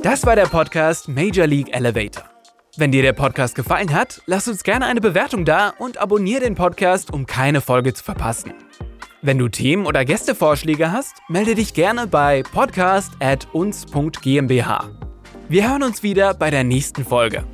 [0.02, 2.24] Das war der Podcast Major League Elevator.
[2.76, 6.56] Wenn dir der Podcast gefallen hat, lass uns gerne eine Bewertung da und abonniere den
[6.56, 8.52] Podcast, um keine Folge zu verpassen.
[9.20, 14.80] Wenn du Themen oder Gästevorschläge hast, melde dich gerne bei podcast@uns.gmbh.
[15.48, 17.44] Wir hören uns wieder bei der nächsten Folge.